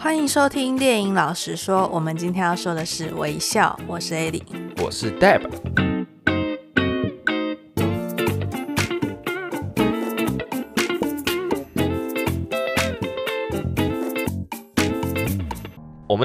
[0.00, 3.76] 欢迎收听电影老实说，我们今天要说的是微笑。
[3.88, 4.42] 我是 Eddie，
[4.80, 5.87] 我是 Deb。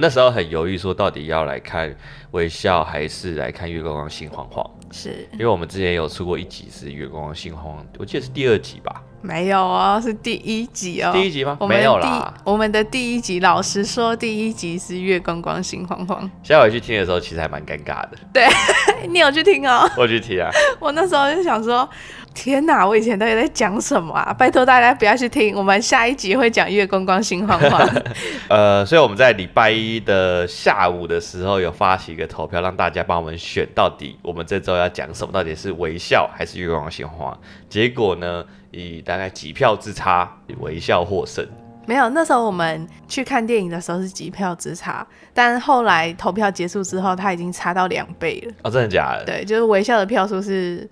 [0.03, 1.95] 那时候很犹豫，说到底要来看
[2.31, 4.69] 微笑还是来看月光光心慌慌？
[4.91, 9.01] 是因为我们之前有出过一集是月光光心慌慌，我记得是第二集吧。
[9.21, 11.13] 没有哦，是第一集哦。
[11.13, 11.57] 第一集吗？
[11.69, 12.33] 没有啦。
[12.43, 16.29] 我们的第一集，老实说，第一集是月光光心慌慌。
[16.43, 18.17] 下回去听的时候，其实还蛮尴尬的。
[18.33, 18.45] 对，
[19.07, 19.89] 你有去听哦？
[19.97, 20.49] 我去听啊。
[20.81, 21.89] 我那时候就想说，
[22.33, 24.33] 天哪，我以前到底在讲什么啊？
[24.33, 27.89] 拜托大家不要去听，我们下一集会讲月光光心慌慌。
[28.49, 35.31] 呃，所以我们在礼拜一的下午的时候有发起一个投票，让大家帮我们选，到底我们这周要讲什么？
[35.31, 37.39] 到底是微笑还是月光光心慌慌？
[37.69, 38.43] 结果呢？
[38.75, 41.47] 以大概几票之差，微笑获胜。
[41.85, 48.53] 没有，那时候我们去看电影的时候是几票之差，但后来投票结束之后，它已经差到两倍了。
[48.63, 49.25] 哦，真的假的？
[49.25, 50.89] 对，就是微笑的票数是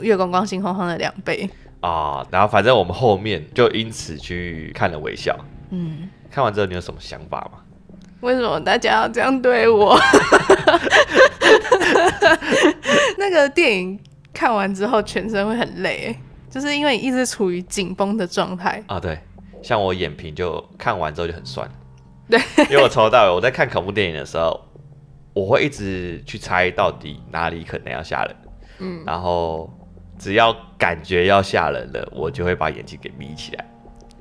[0.00, 1.48] 月光光心慌慌的两倍。
[1.80, 5.36] 啊、哦，然后反正我们后面就因此去看了微笑。
[5.70, 7.60] 嗯，看完之后你有什么想法吗？
[8.20, 9.96] 为什么大家要这样对我？
[13.16, 13.98] 那个电影
[14.32, 16.16] 看完之后全身会很累。
[16.50, 19.18] 就是因为你一直处于紧绷的状态啊，对，
[19.62, 21.70] 像我眼皮就看完之后就很酸，
[22.26, 24.58] 对，因为我抽到尾我在看恐怖电影的时候，
[25.34, 28.36] 我会一直去猜到底哪里可能要吓人，
[28.78, 29.70] 嗯，然后
[30.18, 33.64] 只要感觉要吓人了，我就会把眼睛给眯起来，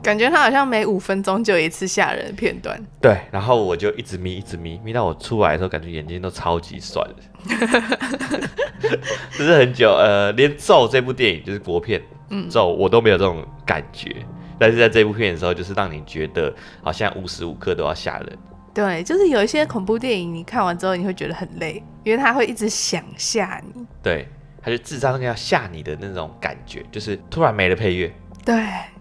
[0.03, 8.49] 感觉他好像每五分钟就有一次吓人的片段，对，然后我就一直眯，一直眯，眯到我出来的时候，感觉眼睛都超级酸的，
[9.37, 12.01] 就是很久，呃，连咒这部电影就是国片。
[12.29, 14.13] 嗯，咒我都没有这种感觉，
[14.59, 16.53] 但是在这部片的时候，就是让你觉得
[16.83, 18.37] 好像无时无刻都要吓人。
[18.73, 23.85] 对，就是有一些恐怖电影，你看完之后你会觉得很累，因为他会一直想吓你。
[24.03, 24.27] 对，
[24.67, 28.11] 他就制造那个要吓你的那种感觉，就是突然没了配乐，
[28.43, 28.53] 对，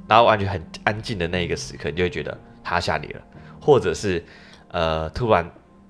[0.07, 3.21] 然后完全很安静的那一个时刻，你就会觉得他吓你了，
[3.61, 4.25] 或者是
[4.69, 5.45] 呃突然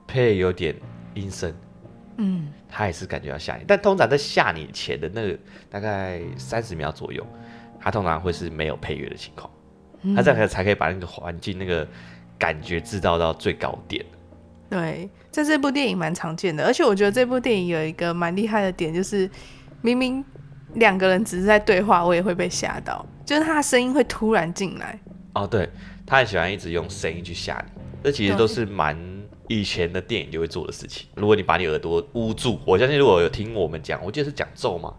[0.06, 0.74] 配有点
[1.12, 1.54] 阴森。
[2.16, 7.26] 嗯，他也是感觉要吓你，但通常在吓你前的那个大概三十秒左右，
[7.78, 9.50] 他通常会是没有配乐的情况，
[10.00, 11.86] 嗯、他这样才可以把那个环境那个
[12.38, 14.02] 感觉制造到最高点。
[14.70, 19.30] 对，在这部电影蛮常见的，而且我觉得这部电影有一个蛮厉害的点，就是
[19.86, 20.24] 明明
[20.74, 24.98] 两个人只是在对话，我也会被吓到，就是他的声音会突然进来。
[25.34, 25.68] 哦，对，
[26.04, 28.96] 他很喜欢一直用声音去吓你，这其实都是蛮。
[29.48, 31.06] 以前的电影就会做的事情。
[31.14, 34.92] 如果你把你耳朵捂住，我相信如果有听我们讲，我记得是讲咒吗？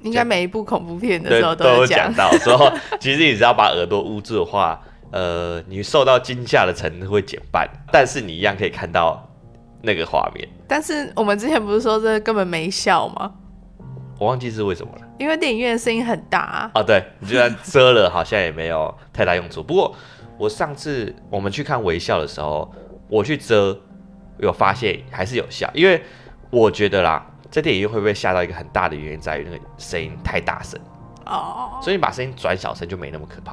[0.00, 2.30] 应该每一部恐怖片的时候都有讲到。
[2.38, 9.30] 说其实你只要把耳朵捂住的话，呃，你受到惊吓的程度会减半，但是你一样可以看到
[9.82, 10.48] 那个画面。
[10.66, 13.30] 但是我们之前不是说这根本没效吗？
[14.22, 15.02] 我忘记是为什么了。
[15.18, 16.70] 因为电影院的声音很大啊。
[16.74, 19.62] 啊，对，你就算遮了，好像也没有太大用处。
[19.62, 19.94] 不过
[20.38, 22.72] 我上次我们去看微笑的时候。
[23.08, 23.78] 我去遮，
[24.38, 26.02] 有发现还是有效，因为
[26.48, 30.80] 我觉得啦，在电影院会不会吓到一个很大的原因在于那个声音太大声
[31.26, 33.52] 哦，所以你把声音转小声就没那么可怕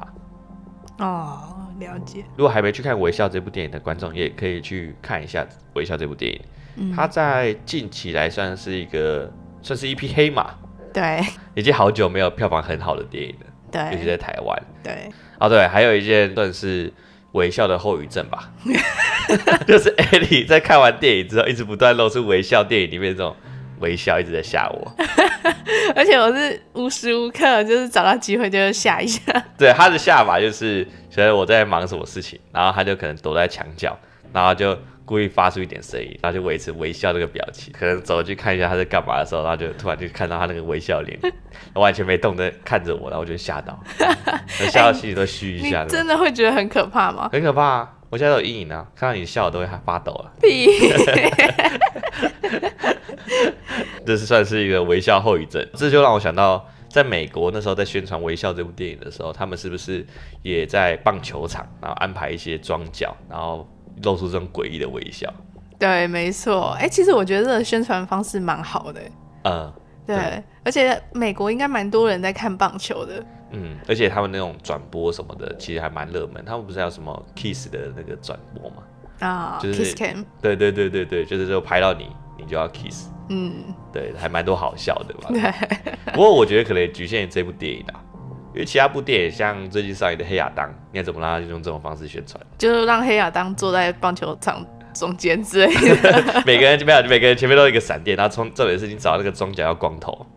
[1.04, 1.68] 哦。
[1.78, 2.24] 了解。
[2.38, 5.42] 如果还没去看《微笑》这部电影的观众，也可以去看一下
[5.74, 6.40] 《微笑》这部电影。
[6.76, 9.30] 嗯，它在近期来算是一个
[9.62, 10.54] 算是一匹黑马，
[10.92, 11.20] 对，
[11.54, 15.10] 已经好久没有票房很好的电影了，对，尤其在台湾，对。
[15.38, 16.92] 哦，对，还有一件算是。
[17.32, 18.50] 微笑的后遗症吧，
[19.64, 23.36] 就是 Ellie 在看完电影之后，一直不断露出微笑，电影里面这种
[23.78, 24.92] 微笑一直在吓我，
[25.94, 29.32] 而且我是无时无刻就是找到机会就吓一下。
[29.56, 33.96] 对，他的吓法就是觉得我在忙什么事情，然后他就可能躲在墙角，
[34.32, 34.76] 然后就。
[35.10, 37.74] 故意发出一点声音，然后就维持微笑这个表情。
[37.76, 41.18] 可能走去看一下他在干嘛的时候，然后就突然就看到他那个微笑脸，
[41.74, 43.76] 完全没动的看着我，然后我就吓到，
[44.70, 45.88] 吓到心里都虚一下、 欸。
[45.88, 47.28] 真的会觉得很可怕吗？
[47.32, 47.92] 很可怕啊！
[48.08, 50.32] 我现在有阴影啊，看到你笑我都会发抖了。
[50.40, 50.68] 屁！
[54.06, 55.68] 这是算是一个微笑后遗症。
[55.74, 60.06] 这就让我想到，在美国那时候在宣传《微笑》这部电影的时候，他们是不是
[60.42, 63.68] 也在棒球场，然后安排一些装脚，然后。
[64.02, 65.32] 露出这种诡异的微笑，
[65.78, 66.70] 对，没错。
[66.78, 69.00] 哎、欸，其实我觉得这个宣传方式蛮好的。
[69.44, 69.72] 嗯，
[70.06, 73.24] 对，对，而且美国应该蛮多人在看棒球的。
[73.52, 76.44] 嗯，而且他们那种转播什么的，其实还蛮热门。
[76.44, 78.76] 他们不是还有什么 Kiss 的那个转播吗？
[79.20, 80.24] 啊，就是 Kiss Cam。
[80.40, 82.08] 对对对对对，就是就拍到你，
[82.38, 83.08] 你就要 Kiss。
[83.28, 85.28] 嗯，对，还蛮多好笑的吧？
[85.30, 85.52] 对。
[86.14, 88.00] 不过我觉得可能也局限于这部电影啊。
[88.52, 92.40] 因为其他部电影像最近上映的《黑亚当》，你要怎么让他用这种方式宣传？
[92.58, 96.42] 就是让黑亚当坐在棒球场中间之类的。
[96.46, 100.26] 每个人没有，每个人前面都有一个闪电，然后从这里是你找那个装甲要光头。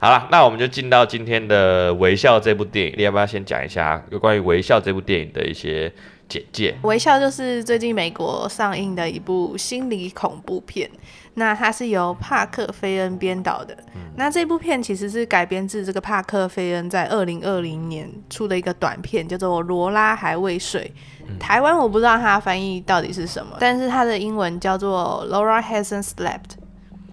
[0.00, 5.90] 好了，那我们就进到今天的《微笑》这部电影，你要不要先讲一下有关于《微笑》这部电影的一些
[6.28, 6.72] 简介？
[6.86, 10.88] 《微笑》就是最近美国上映的一部心理恐怖片。
[11.34, 13.74] 那它是由帕克·菲恩编导的。
[13.94, 20.92] 嗯、那这部片其实是改编自这个帕克·菲恩在二零二零年出的一个短片，叫做《罗拉还未睡》。
[21.28, 26.16] 嗯、台湾我不知道它翻译到底是什么，但是它的英文叫做《Laura Hasn't Slept》。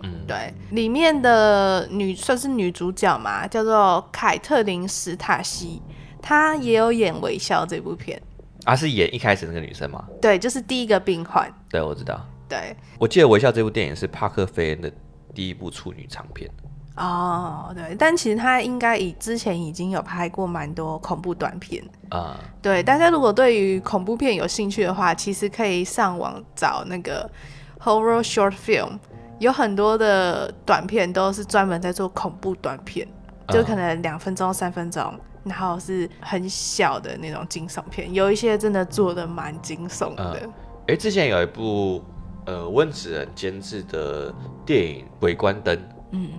[0.03, 5.81] 嗯，对，里面的女算是女主角嘛，叫做凯特琳·史塔西，
[6.21, 8.21] 她也有演《微笑》这部片。
[8.65, 10.05] 啊，是演一开始那个女生吗？
[10.21, 11.51] 对，就是第一个病患。
[11.69, 12.19] 对，我知道。
[12.47, 14.91] 对，我记得《微笑》这部电影是帕克·菲恩的
[15.33, 16.49] 第一部处女长片。
[16.95, 22.39] 哦，对，但其实他应该以之前已经有拍过蛮多恐怖短片啊。
[22.39, 27.29] 嗯、对，大家如果对于恐怖片有兴趣的话，其实可以上网找那个
[27.81, 28.97] horror short film，
[29.39, 33.05] 有很多的短片都是专门在做恐怖短片，
[33.47, 35.13] 嗯、就可能两分钟、三分钟，
[35.43, 40.49] 然后是很小的那种惊悚片，有一些真的做的蛮惊悚的。
[40.87, 42.01] 哎、嗯，之前有一部。
[42.45, 44.33] 呃，温子仁监制的
[44.65, 45.75] 电影《鬼关灯》，
[46.11, 46.29] 嗯，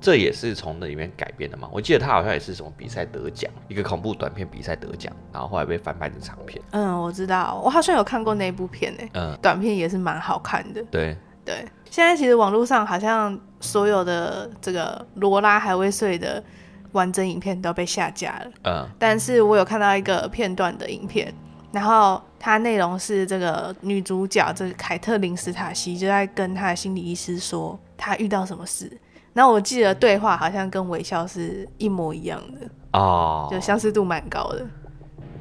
[0.00, 1.68] 这也是从那里面改编的嘛。
[1.70, 6.62] 我记得他好像也是什么比赛得奖，一个恐怖短片比赛得奖，然后后来被翻拍成长片。
[6.70, 10.82] 嗯，我知道，我好像有看过那部片诶，嗯，短片也是蛮好看的。
[10.90, 16.42] 对对，现在其实网络上好像所有的这个罗拉还未睡的
[16.92, 21.32] 完整影片都被下架了，嗯，但是我有看到一个片段的影片。
[21.72, 28.90] 然后它内容是这个女主角这个凯特琳斯塔西就在跟她的心理医师说她遇到什么事，
[29.34, 32.66] 然后我记得对话好像跟微笑是一模一样的
[32.98, 34.66] 哦，就相似度蛮高的。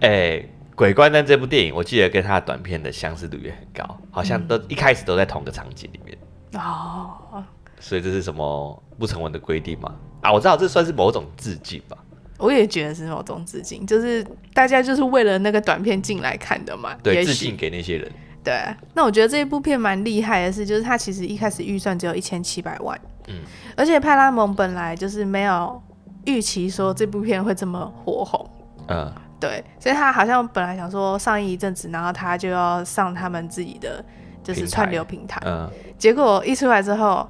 [0.02, 0.10] 哎，
[0.76, 6.18] 《鬼怪灯》这部电影我记得跟它的短片的相似度也很高，好像都一开始都在同个场景里面
[6.62, 7.44] 哦，
[7.80, 9.96] 所以这是什么不成文的规定吗？
[10.22, 11.98] 啊，我知道这算是某种致敬吧。
[12.40, 16.96] 我也觉得是某种致敬，就是大家就是为了那个短片进来看的嘛。
[17.04, 18.12] 对，致敬给那些人。
[18.42, 18.58] 对，
[18.94, 22.98] 那我觉得这一部片蛮厉害的是，就是它其实一开始预算只有一千七百万，
[23.28, 23.36] 嗯，
[23.76, 25.80] 而且派拉蒙本来就是没有
[26.26, 28.50] 预期说这部片会这么火红，
[28.88, 34.04] 嗯，对，所以他好像本来想说上映一阵子，然后他就要上他们自己的
[34.42, 37.30] 就是串流平台，嗯，结果一出来之后，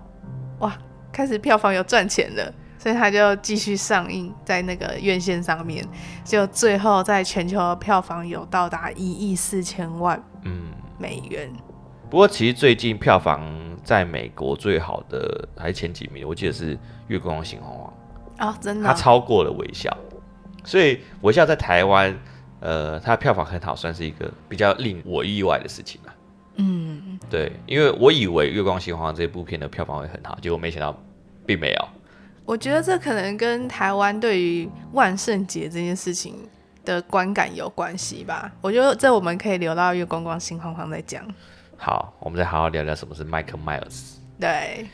[0.60, 0.78] 哇，
[1.12, 2.54] 开始票房有赚钱了。
[2.80, 5.86] 所以他就继续上映在那个院线上面，
[6.24, 11.50] 就最后在全球的票房有到达一亿四千万嗯美元。
[11.54, 11.60] 嗯。
[12.10, 13.46] 不过其实最近票房
[13.84, 16.76] 在美国最好的还是前几名，我记得是
[17.08, 17.94] 《月光心慌慌》
[18.48, 19.96] 哦，真的，它超过了《微笑》，
[20.68, 22.18] 所以《微笑》在台湾，
[22.62, 26.14] 呃，它的票房很好，算是一个比较令我意外的事情了。
[26.56, 30.98] 嗯，对，因为我以为《月光星红王》这部片的票房会很好，结果没想到
[31.46, 31.88] 并没有。
[32.50, 36.34] 我觉得这可能跟台湾对于万圣节这件事情
[36.84, 38.52] 的观感有关系吧。
[38.60, 41.24] 我觉得这我们可以留到月光光心慌慌再讲。
[41.78, 44.16] 好，我们再好好聊聊什么是 Michael Myers。
[44.40, 44.88] 对，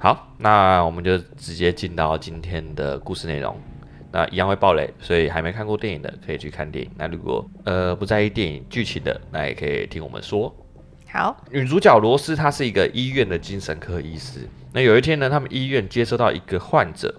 [0.00, 3.56] 好，那我们就直接进到今天的故事内容。
[4.10, 6.90] 那一样会爆雷，所以还没看过电影的可以去看电影。
[6.96, 10.52] 那如果呃不在意电影剧情的，那也可以听我们说。
[11.08, 14.48] 好，女主角罗斯她是一个医院的精神科医师。
[14.76, 17.14] 那有一天呢，他们医院接收到一个患者，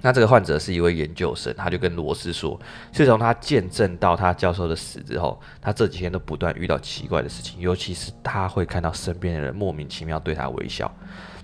[0.00, 2.58] 那这个患者是一位研究生，他就跟罗斯说，
[2.90, 10.92] 自从他见证到他教授的死之后，他这几天都不断遇到奇怪的事情，尤其是他会看到身边的人莫名其妙对他微笑。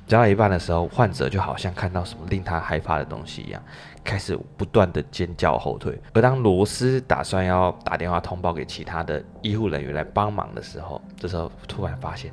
[0.09, 3.63] 讲到一半的时候，患者就好像看到什么令他害怕的东西一样，
[4.03, 5.97] 开始不断的尖叫后退。
[6.15, 12.33] 而当罗斯打算要打电话通报给其他的医护人员来帮忙的时候，这时候突然发现。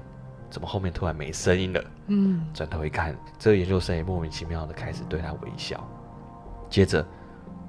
[0.55, 1.83] 怎么后面突然没声音了？
[2.07, 5.85] 嗯，转头一看，这个研究生也莫名其妙的开始对他微笑，
[6.69, 7.05] 接着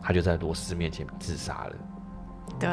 [0.00, 1.72] 他就在罗斯面前自杀了。
[2.60, 2.68] 对，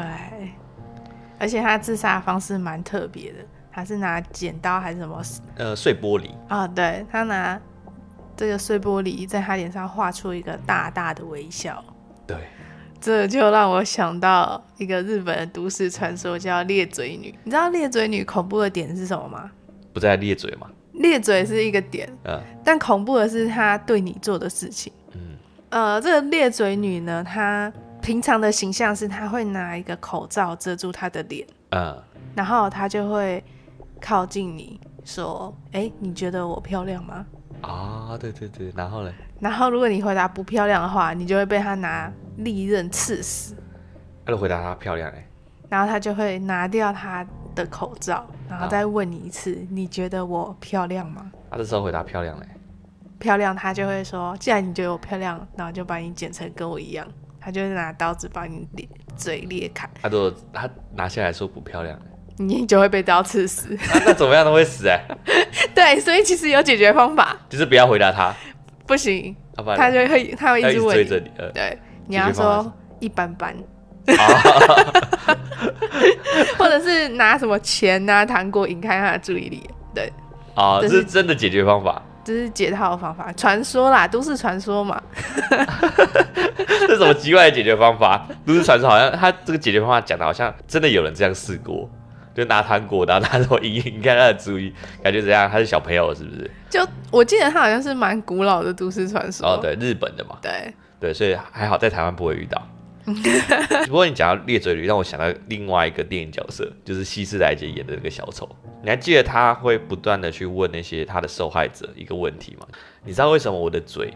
[1.36, 3.38] 而且他自杀的方式蛮特别的，
[3.72, 5.20] 他是拿剪刀还是什么？
[5.56, 7.60] 呃，碎玻璃啊，对，他拿
[8.36, 11.84] 这个碎玻璃在他脸上画出一个大大的微笑。
[12.24, 12.36] 对，
[13.00, 17.36] 这就让我想到一个日本的都市传说，叫裂嘴女。
[17.42, 19.50] 你知道裂嘴女恐怖的点是什么吗？
[19.94, 20.68] 不在咧嘴嘛？
[20.94, 25.36] 咧嘴是一个点，嗯，但恐怖的是他对你做的事情，嗯，
[25.70, 27.72] 呃，这个咧嘴女呢，她
[28.02, 31.96] 平常的形象是她会拿一个口罩遮住她的脸，嗯，
[32.34, 33.42] 然后她就会
[34.00, 37.26] 靠近你说，哎，你觉得我漂亮吗？
[37.62, 39.12] 啊，对对对，然后呢？
[39.40, 43.56] 然后如果你回答不漂亮的话，你就会被她拿利刃刺死。
[44.24, 45.26] 他就回答她漂亮哎，
[45.68, 51.30] 然后他就会拿掉他的口罩，然后再问你一次，你觉得我漂亮吗？
[51.50, 52.46] 他这时候回答漂亮嘞，
[53.18, 57.06] 漂亮，他就会说，既然你觉得我漂亮，然后就把你剪成跟我一样，
[57.40, 58.66] 他就会拿刀子把你
[59.16, 59.88] 嘴裂开。
[60.02, 61.98] 他如果他拿下来说不漂亮，
[62.36, 63.74] 你就会被刀刺死。
[63.92, 65.00] 啊、那怎么样都会死哎。
[65.74, 68.34] 对，所以其实有解决方法，就是不要回答他。
[68.86, 69.34] 不行，
[69.76, 71.30] 他就会他会一直追着你。
[71.38, 73.54] 呃、对，你要说一般般。
[76.58, 79.62] 或者是拿什么钱啊、糖果引开他的注意力，
[79.94, 80.12] 对，
[80.54, 85.00] 啊，这是真的解决方法，这是解套的方法，传说啦，都市传说嘛。
[86.86, 88.26] 这是什么奇怪的解决方法？
[88.46, 91.88] 都市传说好像他这个解决方法讲的好像真的有人这样试过，
[92.34, 95.50] 就拿糖果，然后拿什么引引开他的注意，感觉怎样？
[95.50, 96.50] 他是小朋友是不是？
[96.68, 102.60] 就我记得他好像是蛮古老的都市传说，哦，对，日本的嘛，对对，所以还好在台湾不会遇到。
[103.86, 108.48] 不过你讲到裂嘴驴，让我想到另外一个电影角色，就是希斯莱杰演的那个小丑。
[108.82, 112.66] 你还记得他会不断的去问那些他的受害者一个问题吗？
[113.04, 114.12] 你知道为什么我的嘴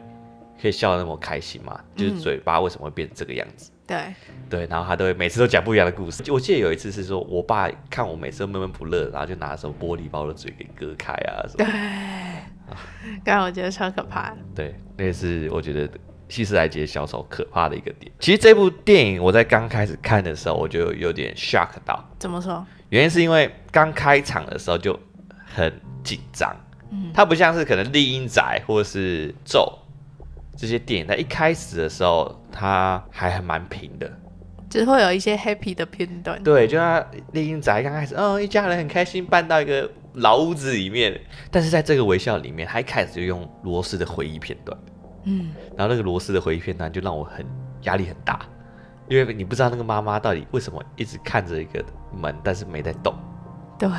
[0.61, 1.78] 可以笑得那么开心吗？
[1.95, 3.71] 就是嘴巴为什么会变成这个样子？
[3.87, 4.14] 对
[4.50, 6.23] 对，然后他都会每次都讲不一样的故事。
[6.30, 11.64] 我记得有一次是说我爸看我每次都闷闷不乐，然后就拿什么玻璃把我的嘴给割开啊什么。
[11.64, 12.75] 对，
[13.25, 14.35] 刚刚我觉得超可怕。
[14.54, 15.88] 对，那个是我觉得。
[16.28, 22.06] 希斯莱杰小丑可怕的一个点，其实这部电影我在刚开始看的时候，我就有点 shock 到。
[22.18, 22.64] 怎么说？
[22.90, 24.99] 原因是因为刚开场的时候就
[25.44, 25.73] 很
[26.04, 26.54] 紧张，
[26.90, 29.61] 嗯，它不像是可能《厉阴宅》或者是《咒》
[30.56, 34.11] 这些电影，在一开始的时候它还还蛮平的，
[34.68, 36.42] 只会有一些 happy 的片段。
[36.42, 37.00] 对，就像
[37.32, 41.18] 《厉阴宅》刚开始，嗯，一家人很开心搬到一个老屋子里面，
[41.50, 44.76] 但是在这个微笑里面，他一开始就用罗斯的回忆片段。
[45.30, 47.44] 嗯，然后那个螺丝的回忆片段就让我很
[47.82, 48.40] 压力很大，
[49.08, 51.85] 因为你不知道那个妈妈到底为什么一直看着一个
[52.18, 53.14] 门，但是没在动。
[53.78, 53.90] 对，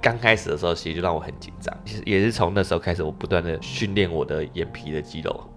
[0.00, 5.50] 刚开始的时候其实就让我很紧张，其实也是从那时候开始，我不断的训练我的眼皮的肌肉。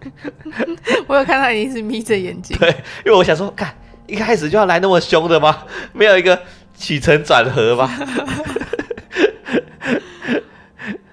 [1.06, 2.68] 我有看到你是眯着眼睛，对，
[3.04, 3.72] 因为我想说，看
[4.06, 5.64] 一开始就要来那么凶的吗？
[5.92, 6.40] 没有一个
[6.74, 7.88] 起承转合吗？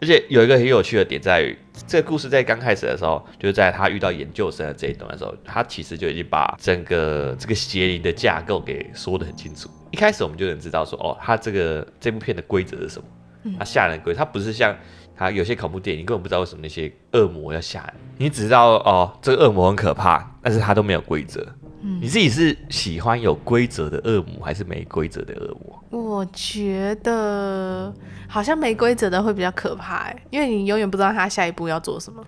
[0.01, 1.57] 而且有一个很有趣的点在于。
[1.88, 9.70] 这个故事在刚开始的时候，就是在他遇到研究生的这一段的时候，他其实就已经把整个这个邪灵的架构给说得很清楚。
[9.92, 13.06] 一开始我们就能知道说，哦，他这个这部片的规则是什么？
[13.44, 14.75] 嗯、他吓人规，他不是像
[15.15, 21.46] 他有些恐怖电影，你根本不知道为什么那些恶魔要吓人，你只知道哦，这个恶魔很可怕，但是他都没有规则。
[21.82, 25.84] 嗯、你自己是喜欢有规则的恶魔，还是没规则的恶魔？
[25.92, 27.94] 我觉得
[28.36, 32.22] 好像没规则的会比较可怕哎，因为你永远不知道他下一步要做什么。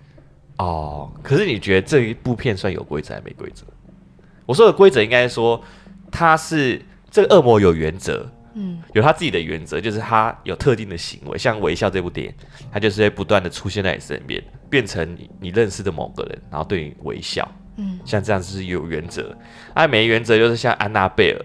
[0.56, 3.62] 哦，可是你觉得这一部片算有规则还是没规则？
[4.46, 5.62] 我说的规则应该说
[6.10, 12.34] 他是这个恶魔有原则，嗯，有他自己的原则，就是他有特定的行为，像微笑这部电影，
[12.72, 17.46] 他就是会不断的出现在你身边，变成你你认识的某个人，然后对你微笑，
[17.76, 19.36] 嗯，像这样子是有原则。
[19.74, 21.44] 他没原则就是像安娜贝尔。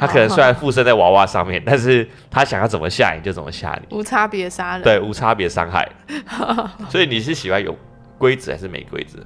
[0.00, 5.86] 他可能虽然附身在娃娃上面，但是他想要怎么吓你就怎么吓你，无差别杀人，对，无差别伤害。
[6.88, 7.76] 所以你是喜欢有
[8.16, 9.18] 规则还是没规则？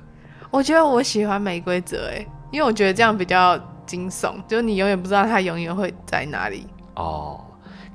[0.51, 6.67] 我觉得我喜欢没规则，哎，因为我觉得这样比较惊悚，就是你永远不知道他永远会在哪里。
[6.97, 7.41] 哦，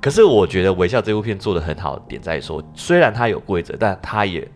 [0.02, 4.50] 可是我觉得《微笑》这部片做的很好的点在于说，虽然它有规则，但它也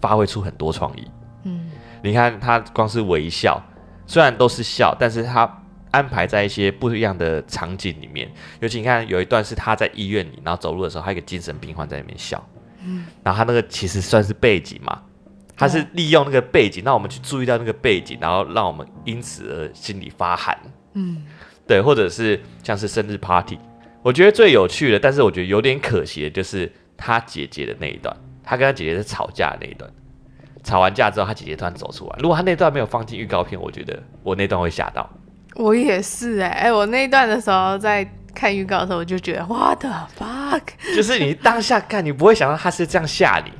[0.00, 1.10] 发挥出很多创意。
[1.42, 1.70] 嗯，
[2.02, 3.60] 你看他光是微笑，
[4.06, 5.60] 虽然都是笑，但是他。
[5.94, 12.44] 安排在一些不一样的场景里面，尤其你看有一段是他在医院里，然后走路的时候，还有一个精神病患在那边笑，
[12.82, 15.00] 嗯，然后他那个其实算是背景嘛，
[15.56, 20.58] 他是利用那个背景，让我们去注意到那个背景，然后让我们因此而心里发寒，
[20.94, 21.22] 嗯，
[21.66, 23.56] 对，或者是像是生日 party，
[24.02, 29.88] 我觉得最有趣的，但是我觉得有点可惜的就是他姐姐的那一段，他跟他姐姐在吵架的那一段，
[30.64, 35.08] 吵完架之后，他姐姐突然走出来，如果他那段没有放进预告片，我觉得我那段会吓到。
[35.54, 40.62] 我也是哎、欸、哎，我那一段的时候在看预告的时候，我就觉得 What the fuck，
[40.94, 43.52] 就是你当下看，你不会想到他是这样吓你。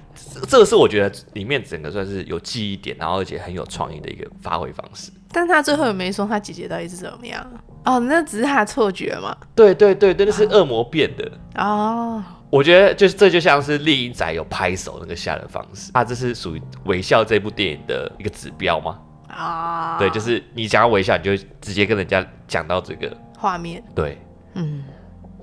[0.49, 5.13] 这个是我觉得里面整个算是有记忆点，然后而且很有创意的一个发挥方式。
[5.31, 7.45] 但他最后也没说他姐姐到底是怎么样
[7.85, 9.37] 哦，那只是他的错觉嘛？
[9.55, 12.23] 对对对对，那是恶魔变的哦。
[12.51, 18.99] 我觉得就是这就像是丽英仔有拍手那个吓人方式，他这是属于微笑这部电影的一个指标吗？
[19.35, 23.83] 啊，对，就是你想要微笑，你就直接跟人家讲到这个画面。
[23.95, 24.19] 对，
[24.55, 24.85] 嗯，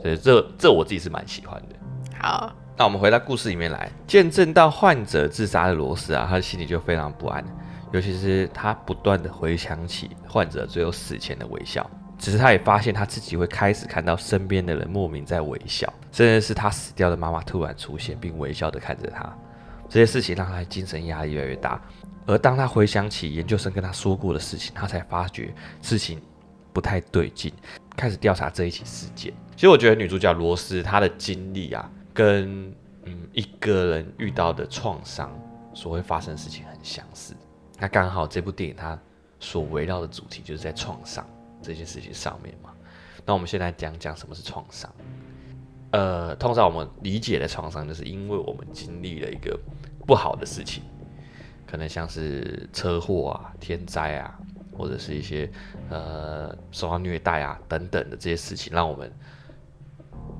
[0.01, 1.75] 所以这这我自己是蛮喜欢的。
[2.19, 7.43] 好，那我们回到故事里面来，见证到患者自杀的罗斯啊，他的心里就非常不安，
[7.91, 11.89] 尤其是他不断的回想起患者最后死前的微笑。
[12.17, 19.27] 只是他也发现他自己会开始看到身边的人莫名在微笑，甚至是他死掉的妈妈突然出现并微笑的看着他。
[19.91, 21.79] 这些事情让他精神压力越来越大。
[22.25, 26.19] 而当他回想起研究生跟他说过的事情，他才发觉事情
[26.73, 27.53] 不太对劲，
[27.95, 29.33] 开始调查这一起事件。
[29.55, 31.91] 其实我觉得女主角罗斯她的经历啊。
[32.13, 32.69] 跟
[33.05, 35.31] 嗯一个人遇到的创伤
[35.73, 37.33] 所会发生的事情很相似，
[37.79, 38.99] 那刚好这部电影它
[39.39, 41.25] 所围绕的主题就是在创伤
[41.61, 42.69] 这件事情上面嘛。
[43.25, 44.93] 那我们先来讲讲什么是创伤。
[45.91, 49.59] 呃，通常我们理解的创伤，就是因为我们经历了一个
[50.07, 50.83] 不好的事情，
[51.67, 54.39] 可能像是车祸啊、天灾啊，
[54.77, 55.51] 或者是一些
[55.89, 59.11] 呃受到虐待啊等等的这些事情，让我们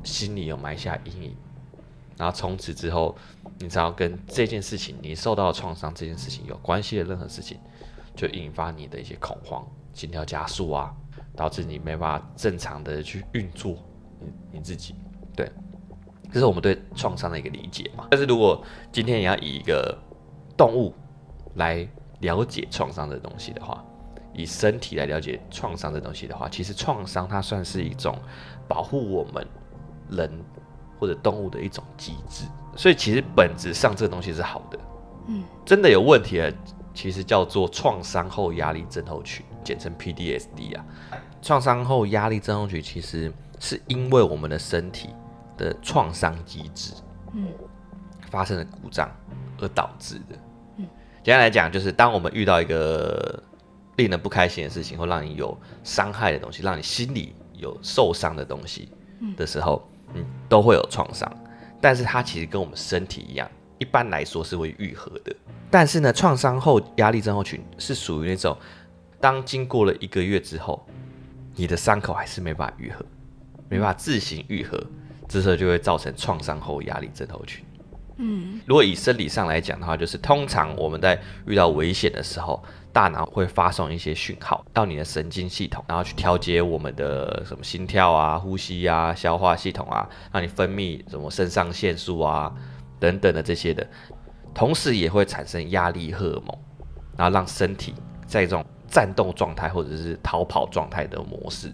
[0.03, 1.36] 心里有埋下阴影。
[2.17, 3.13] 然后从此之后，
[3.60, 7.58] 你只要跟这件事情，你受到的创伤这件事情有关系的任何事情，
[8.15, 10.96] 就引发你的一些恐慌、心跳加速啊，
[11.36, 13.75] 导致你没办法正常的去运作
[14.20, 14.96] 你你自己。
[15.35, 15.51] 对，
[16.31, 18.07] 这是我们对创伤的一个理解嘛。
[18.11, 19.97] 但是如果今天你要以一个
[20.57, 20.93] 动物
[21.55, 21.88] 来
[22.19, 23.83] 了解创伤的东西的话，
[24.33, 28.15] 以身体来了解创伤的东西的话，其实创伤它算是一种
[28.67, 29.47] 保护我们
[30.09, 30.31] 人。
[31.00, 32.45] 或者动物的一种机制，
[32.75, 34.77] 所以其实本质上这个东西是好的。
[35.29, 36.53] 嗯，真的有问题的，
[36.93, 40.85] 其实叫做创伤后压力症候群，简称 PDSD 啊。
[41.41, 45.09] 创伤后压力症候群其实是因为我们的身体
[45.58, 46.93] 的创伤机制，
[47.34, 47.48] 嗯，
[48.29, 49.10] 发生了故障
[49.60, 50.36] 而导致的。
[50.77, 50.88] 嗯，
[51.24, 53.41] 简单来讲，就是当我们遇到一个
[53.98, 58.91] 令人不开心的事情，或让你有伤害的东西，让你心里有受伤的东西
[59.36, 59.88] 的时候。
[60.13, 61.31] 嗯，都会有创伤，
[61.79, 65.34] 但是它其实跟我们身体一样，一般来说是会愈合的。
[65.70, 68.58] 但是呢，创伤后压力症候群是属于那种，
[69.22, 70.86] 当经过了一个月之后，
[71.55, 73.05] 你的伤口还是没办法愈合，
[73.70, 74.77] 没办法自行愈合，
[75.31, 77.63] 这时候就会造成创伤后压力症候群。
[78.17, 82.62] 嗯，如果以生理上来讲的话，就是通常我们在遇到危险的时候。
[82.93, 92.53] 大脑会发送一些讯号到你的神经系统，然后去调节我们的什么心跳啊、呼吸啊、消化系统啊，让你分泌什么肾上腺素啊
[92.99, 93.88] 等等的这些的，
[94.53, 96.58] 同时也会产生压力荷尔蒙，
[97.15, 97.93] 然后让身体
[98.27, 101.71] 在这种战斗状态或者是逃跑状态的模式。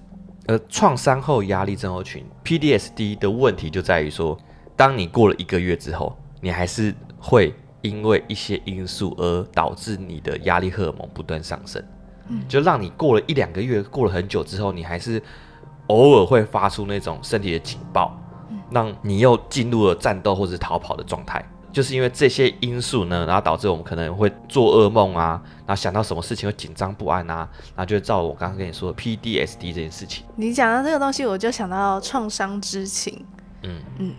[0.47, 4.38] 而创伤后压力症候群 （PDSD） 的问题就在于说，
[4.75, 7.53] 当你过了一个月之后，你还是会。
[7.83, 11.81] 因为一些因素而导致你的压力荷尔蒙不断上升，
[12.27, 15.21] 嗯，就让你过了一两个月，过了很久之后，你还是
[15.86, 18.19] 偶尔会发出那种身体的警报，
[18.71, 21.41] 让你又进入了战斗或者逃跑的状态。
[21.77, 30.25] 就是因为这些因素呢，然后导致我们可能会做噩梦啊，然后想到什么事情会紧张不安啊，然后就照我刚刚跟你说的 PDSD 这件事情。
[30.37, 33.23] 你讲到这个东西，我就想到创伤知情，
[33.61, 34.15] 嗯嗯，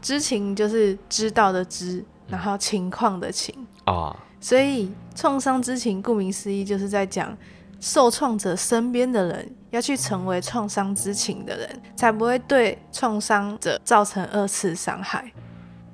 [0.00, 2.04] 知情就是知道的知。
[2.28, 3.52] 然后情况的情
[3.86, 7.36] 啊，所以创伤知情，顾名思义，就是在讲
[7.80, 15.32] 受创者身边的人要去成为创伤知情的人，才不会对创伤者造成二次伤害。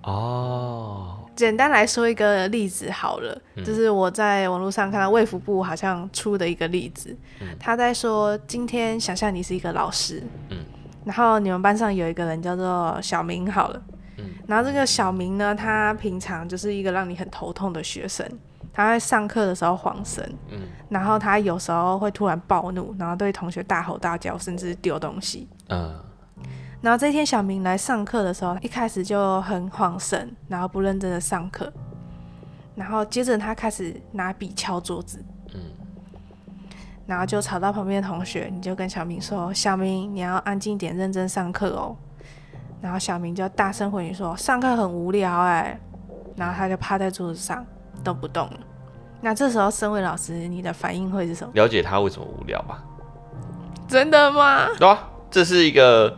[0.06, 10.58] 哦，简单来说一个例子好了，嗯、就是我在网络上看到卫福部好像出的一个例子，嗯、他在说，今天想象你是一个老师，嗯，
[11.04, 13.82] 然后你们班上有一个人叫做小明，好了。
[14.46, 18.24] 然后这个小明呢，他平常就是一个让你很头痛的学生。
[18.72, 25.48] 他在上课的时候晃神，嗯，然后他有时候会突然暴怒，然后对同学大吼大叫，甚至丢东西。
[25.68, 25.92] 嗯。
[26.82, 31.72] 然后这天小明来上课的时候，一开始就很晃神，然后不认真的上课。
[32.74, 35.60] 然后接着他开始拿笔敲桌子，嗯，
[37.06, 41.96] 然后就吵到旁边的同学，你就跟小明说：“小明，你要安静点，认真上课哦。”
[42.82, 45.80] 然后小明就大声回你说：“上课很无聊哎。”
[46.36, 47.64] 然后他就趴在桌子上
[48.04, 48.60] 都不动了。
[49.22, 51.50] 那这时候，身为老师，你的反应会是什么？
[51.54, 52.84] 了解他为什么无聊吧？
[53.88, 54.68] 真的吗？
[54.78, 56.14] 对啊，这是一个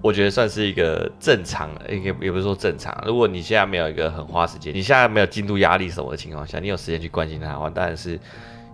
[0.00, 2.96] 我觉得算是一个正常，也也不是说正常。
[3.06, 8.18] 如果你现在没有一个很花时间，你现在没有进度压力什么的情况下，你有时间去关心他的话，当然是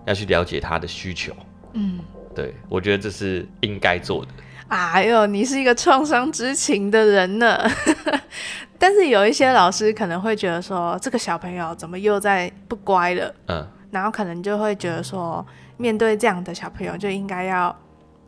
[0.05, 1.33] 要去了解他的需求。
[1.73, 2.01] 嗯，
[2.35, 4.31] 对，我觉得这是应该做的。
[4.69, 7.59] 哎呦，你是一个创伤知情的人呢。
[8.79, 13.35] 但是有一些老师可能会觉得说，这个小朋友怎么又在不乖了？
[13.47, 15.45] 嗯，然后可能就会觉得说，
[15.77, 17.75] 面对这样的小朋友就应该要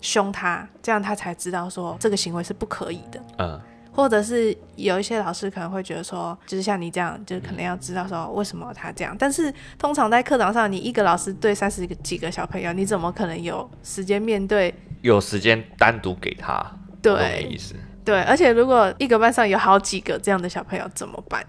[0.00, 3.22] 凶他，这样他才知道说这个行为是不可以的。
[3.38, 3.60] 嗯，
[3.92, 9.16] 或者是有一些老师可能会觉得说，就是像你这样，就可能要知道说为什么他这样。
[9.18, 14.74] 但是通常在课堂上，你一个老师对三十几个小朋友，你怎么可能有时间面对？
[15.02, 16.64] 有时间单独给他？
[17.02, 17.74] 对，意思。
[18.04, 21.44] 对，而且如果一个班上有好几个这样的小朋友怎么办？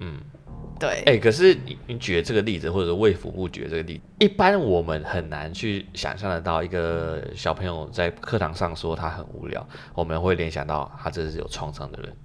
[0.00, 0.20] 嗯。
[0.78, 12.16] 对，哎、欸，可是你你举的这个例子，或者是卫福部举的这个例子，一般我们很难去想象得到一个小朋友在课堂上说他很无聊，我们会联想到他这是有创伤的人。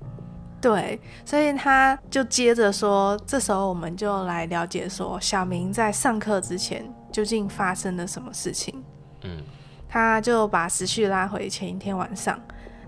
[0.61, 8.83] 对，所以他就接着说，这时候我们就来了解说，小明在上课之前究竟发生了什么事情。
[9.23, 9.41] 嗯，
[9.89, 12.39] 他就把时序拉回前一天晚上，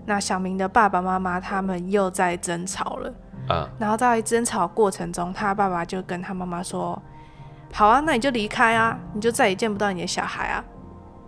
[0.06, 3.12] 那小明的爸爸妈妈他们又在争吵了。
[3.48, 7.00] Uh, 然后在争吵过程中，他爸爸就跟他妈妈说
[7.72, 10.64] ：“好啊，那你就离开啊，你就再也见不到你的小孩啊。”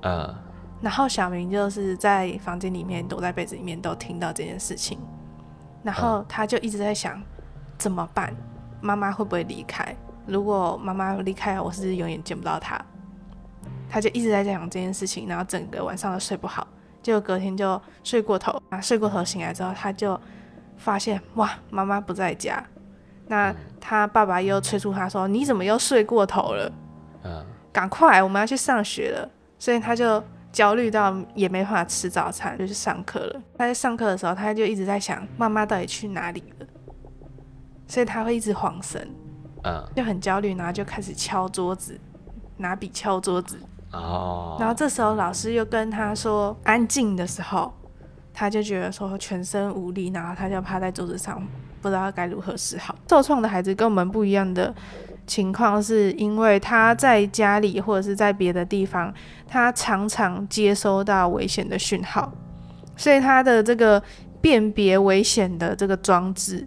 [0.03, 0.35] uh,
[0.81, 4.99] 然后小明就是在房间里面躲在被子里面，都听到这件事情。
[5.85, 7.23] 然后他就一直在想
[7.79, 8.35] 怎么办，
[8.81, 9.95] 妈妈会不会离开？
[10.27, 12.81] 如果妈妈离开，我是不是永远见不到他？
[13.89, 16.67] 他就一直在想这件事情，然后整个晚上都睡不好，
[17.01, 20.21] 结果隔天就睡过头啊，睡过头醒来之后，他就。
[20.79, 22.65] 发现哇，妈妈不在家，
[23.27, 26.73] 那他爸爸又催促他说：“你怎么又睡过头了？
[27.25, 33.43] 嗯，赶快，我们要去上学了。”所以他就焦虑到也没办法吃早餐，就去上课了。
[33.59, 36.67] 他在上课的时候，他就一直在想妈妈到底去哪里了，
[37.87, 39.11] 所以他会一直晃神，
[39.65, 41.99] 嗯，就很焦虑，然后就开始敲桌子，
[42.57, 43.59] 拿笔敲桌子。
[43.93, 47.73] 哦，然后这时候老师又跟他说安静的时候。
[48.39, 51.43] 他就觉得说全身无力，然后他就趴在桌子上，
[51.83, 52.95] 不知道该如何是好。
[53.09, 54.73] 受创的孩子跟我们不一样的
[55.27, 59.13] 情况，是因为他在家里或者是在别的地方，
[59.49, 62.33] 他常常接收到危险的讯号，
[62.97, 64.01] 所以他的这个
[64.41, 66.65] 辨别危险的这个装置，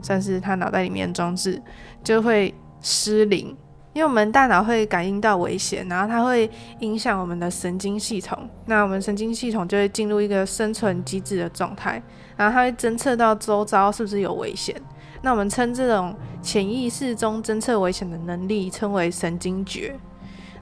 [0.00, 1.62] 算是他脑袋里面装置，
[2.02, 3.56] 就会失灵。
[3.92, 6.50] 因为我们大脑会感应到危险，然后它会
[6.80, 12.02] 影响我们的神经系统，那我们神经系统就会进入一个生存机制的状态，
[12.36, 14.74] 然后它会侦测到周遭是不是有危险。
[15.20, 19.94] 那我们称这种潜意识中侦测危险的能力称为神经觉。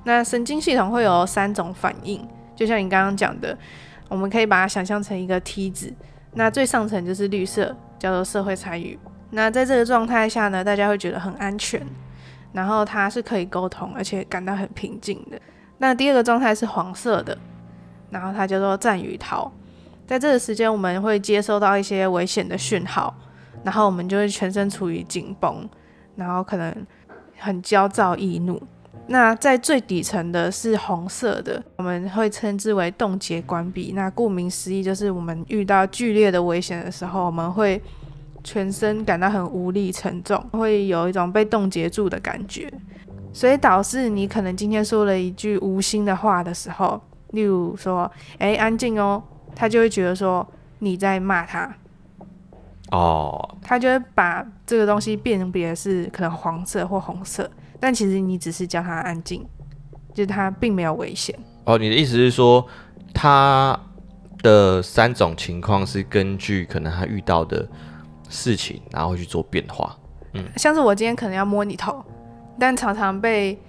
[0.04, 3.56] 那神经系统会有三种反应，就像你刚刚讲的，
[4.08, 5.92] 我们可以把它想象成一个梯子，
[6.34, 8.98] 那最上层就是绿色，叫做社会参与。
[9.30, 11.80] 那在这个状态下呢，大家会觉得很安全。
[12.52, 15.40] 然后他是可以沟通，而且感到很平静的。
[15.78, 17.36] 那第二个状态是黄色的，
[18.10, 19.50] 然后它叫做战与逃。
[20.06, 23.14] 在这个时间，我们会接收到一些危险的讯号，
[23.64, 25.68] 然后我们就会全身处于紧绷，
[26.16, 26.74] 然后可能
[27.38, 28.60] 很焦躁易怒。
[29.06, 33.92] 那在最底层的是红色的，我们会称之为冻结关闭。
[33.94, 37.80] 那顾名思义，就是我们遇到剧烈的危险的时候，我们会。
[38.42, 42.72] 全身感到很无力、沉重，会有一种被冻结住的感觉，
[43.33, 47.00] 所以导致你可能今天说了一句无心的话的时候，
[47.31, 49.22] 例如说“哎，安静哦”，
[49.55, 50.46] 他就会觉得说
[50.79, 51.72] 你在骂他。
[52.90, 57.48] 哦，他就会把这个东西辨别是可能黄色或红色，
[57.79, 59.46] 但其实你只是叫他安静，
[60.12, 61.38] 就是他并没有危险。
[61.64, 62.66] 哦，你的意思是说，
[63.14, 63.79] 他
[64.42, 67.68] 的三种情况是根据可能他遇到的。
[68.30, 69.94] 事情，然后去做变化，
[70.32, 72.02] 嗯，像是我今天可能要摸你头，
[72.58, 73.60] 但常常被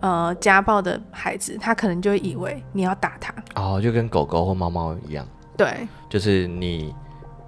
[0.00, 6.94] 呃家暴的孩子，他可能就会以为你要打他，哦，就跟狗狗或猫猫一样，对，就是你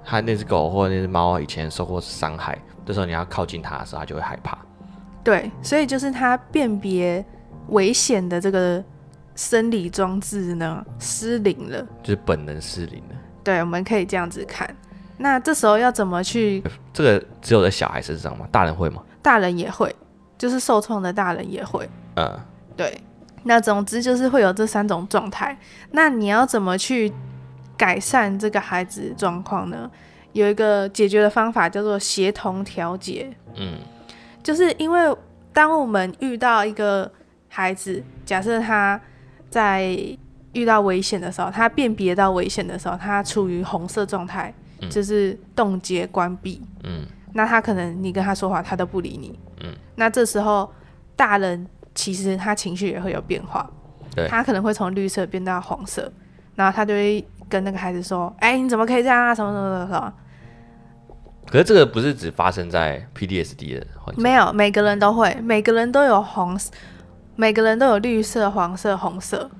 [0.04, 4.56] 他那只狗或那只猫以前受过伤害，这时候你要靠近它的时候，它就会害怕，
[5.24, 7.24] 对，所以就是它辨别
[7.68, 8.82] 危险的这个
[9.34, 14.68] 生理装置呢失灵了，就是本能失灵了，对，我们可以这样子看。
[15.18, 16.62] 那这时候要怎么去？
[16.92, 18.46] 这个只有在小孩身上吗？
[18.50, 19.02] 大人会吗？
[19.22, 19.94] 大人也会，
[20.36, 21.88] 就是受创的大人也会。
[22.16, 22.38] 嗯，
[22.76, 23.00] 对。
[23.44, 25.56] 那总之就是会有这三种状态。
[25.90, 27.12] 那你要怎么去
[27.76, 29.90] 改善这个孩子状况呢？
[30.32, 33.32] 有一个解决的方法叫做协同调节。
[33.54, 33.78] 嗯，
[34.42, 35.16] 就是因为
[35.52, 37.10] 当我们遇到一个
[37.48, 39.00] 孩子，假设他
[39.48, 39.96] 在
[40.54, 44.52] 遇到危险的时候，他辨别到危险的时候，他处于红色状态。
[44.90, 50.72] 就是冻结关闭，嗯，那他可能你跟他说话，他都不理你，嗯，那这时候
[51.16, 53.68] 大人其实他情绪也会有变化，
[54.14, 56.12] 对，他可能会从绿色变到黄色，
[56.54, 59.34] 然后他就会跟那个孩子说，哎、欸，你怎么可以这样啊？
[59.34, 59.86] 什么什么什么。
[59.86, 60.12] 什么？
[61.46, 66.58] 可是这个不是只发生在 PDSD 的环境，没有，每个人都会，每个人都有红，
[67.36, 69.50] 每个人都有绿色、黄色、红色，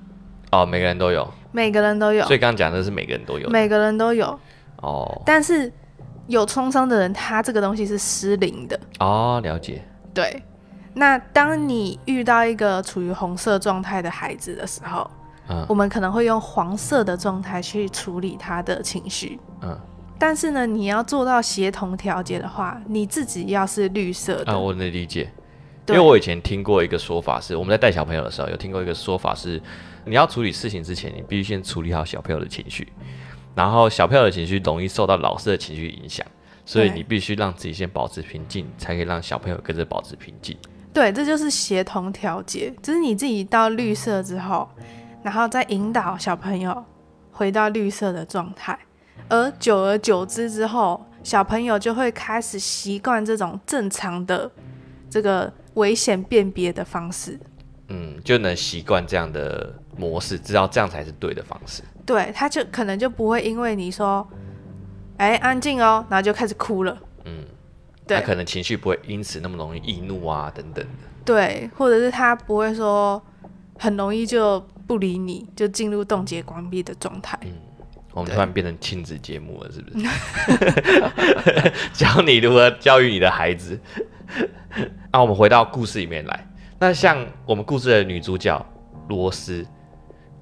[0.51, 4.37] 哦，每个人都有，每个人都有，所以刚刚讲的是每个人都有，每个人都有。
[4.85, 5.71] 哦，但是
[6.27, 8.79] 有创伤的人，他这个东西是失灵的。
[8.99, 9.83] 哦，了解。
[10.13, 10.41] 对。
[10.93, 15.09] 那当你遇到一个处于红色状态的孩子的时候，
[15.49, 19.39] 嗯，我们可能会用黄色的状态去处理他的情绪。
[19.61, 19.77] 嗯。
[20.17, 24.51] 但是呢，你要做到协同调节的话，你自己要是绿色的。
[24.53, 25.29] 啊，我能理解。
[25.89, 29.61] 因为我以前听过一个说法是，我们在带小朋友的时候有听过一个说法是，
[30.05, 32.87] 你要处理事情之前，你必须先处理好小朋友的情绪，
[33.55, 36.25] 然后小朋友的情绪容易受到老师的情绪影响，
[36.65, 40.57] 所以你必须让自己先保持平静，才可以让小朋友跟着保持平静。
[40.93, 44.69] 对，这就是协同调节，就是你自己到绿色之后，
[45.23, 46.85] 然后再引导小朋友
[47.31, 48.77] 回到绿色的状态，
[49.29, 54.51] 而久而久之之后，小朋友就会开始习惯这种正常的
[55.09, 55.51] 这个。
[55.75, 57.37] 危险辨别的方式，
[57.89, 61.83] 嗯，就能习惯这样的模式，知道这样才是对的方式。
[62.05, 64.27] 对，他就可能就不会因为你说，
[65.17, 66.97] 哎、欸，安静哦，然后就开始哭了。
[67.25, 67.43] 嗯，
[68.05, 70.91] 对，他可能情绪不会因此那么容易易怒啊，等等的。
[71.25, 73.21] 对，或者是他不会说
[73.79, 77.37] 很容易就不理你，就进入冻结关闭的状态。
[77.41, 77.51] 嗯，
[78.13, 80.05] 我们突然变成亲子节目了，是不是？
[81.91, 83.79] 教你如何教育你的孩子。
[85.11, 86.47] 那、啊、我们回到故事里面来。
[86.77, 88.63] 那像我们故事的女主角
[89.07, 89.65] 罗斯，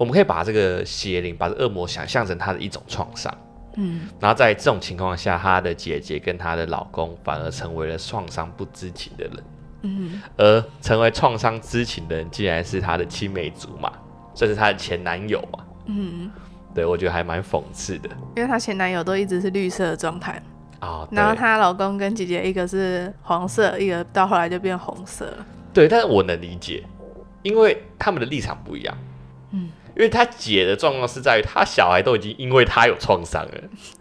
[0.04, 3.34] 我们可以把这个邪灵、把这恶魔想象成他的一种创伤。
[3.78, 9.44] 嗯，然后在这种情况下，她的姐姐跟她的老公反而成为了创伤不知情的人。
[9.84, 13.94] 嗯，而成为创伤知情的人，竟然是她的青梅竹马，
[14.36, 15.66] 这是她的前男友嘛？
[15.86, 16.30] 嗯，
[16.76, 20.44] 对，我觉得还蛮讽刺的，因为她前男友都一直是绿色的状态。
[21.12, 25.46] 然后她老公跟姐姐，一个是黄色，一个到后来就变红色了。
[25.74, 26.84] 对，但是我能理解，
[27.42, 28.96] 因为他们的立场不一样。
[29.94, 33.52] 嗯，因为她姐的状况是在于，她小孩都已经因为她有创伤了。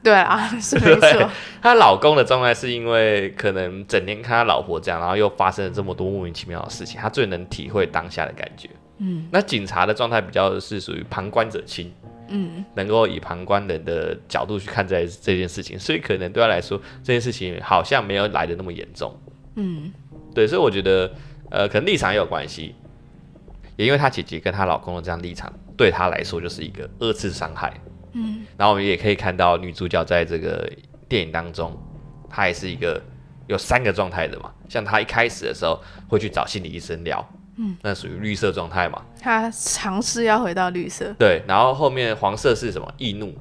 [0.02, 1.31] 对啊， 是没错。
[1.62, 8.68] 她老公的状态是因为可能整天看他老婆这样，然后又发生了这么多莫名其妙的事情，他最能体会当下的感觉。
[8.98, 11.92] 嗯，那警察的状态比较是属于旁观者清。
[12.35, 19.14] 嗯，能够以旁观人的角度去看待这件事情，所以可能对他来说，这件事情好像没有来的那么严重。
[19.57, 19.92] 嗯，
[20.35, 21.12] 对，所以我觉得，
[21.50, 22.74] 呃，可能立场也有关系，
[23.76, 27.72] 也因为她姐姐跟她老公的这样立场，对他来说就是一个二次伤害。
[28.12, 30.70] 嗯，然后我们也可以看到女主角在这个
[31.08, 31.76] 电影当中，
[32.28, 33.00] 她也是一个
[33.46, 37.26] 有三个状态的嘛，像她一开始的时候会去找心理医生聊。
[37.56, 39.02] 嗯，那属于绿色状态嘛？
[39.20, 41.14] 她尝试要回到绿色。
[41.18, 42.90] 对，然后后面黄色是什么？
[42.98, 43.35] 易怒。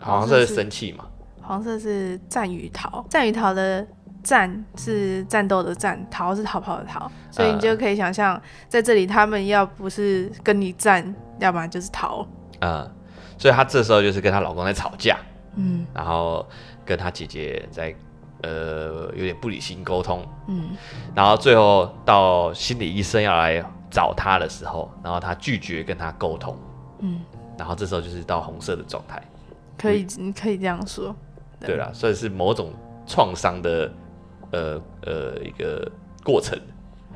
[0.00, 1.06] 黄色是生气嘛？
[1.42, 3.04] 黄色是战与逃。
[3.10, 3.86] 战与逃的
[4.22, 7.10] 战是战斗的战，逃是逃跑的逃。
[7.30, 12.26] 所以你就可以想象，在这里他们要不是跟你战，要不然就是逃。
[12.60, 12.90] 嗯，
[13.38, 15.16] 所以她这时候就是跟她老公在吵架。
[15.56, 16.46] 嗯，然后
[16.84, 17.94] 跟她姐姐在。
[18.42, 20.70] 呃，有点不理性沟通，嗯，
[21.14, 26.56] 然后最后到心理医生要来找他的时候，然后他拒绝跟他沟通，
[27.00, 27.20] 嗯，
[27.58, 29.22] 然后这时候就是到红色的状态，
[29.76, 31.14] 可以，你可以这样说，
[31.60, 32.72] 对啦，算是某种
[33.06, 33.92] 创伤的，
[34.52, 35.90] 呃呃一个
[36.22, 36.58] 过程，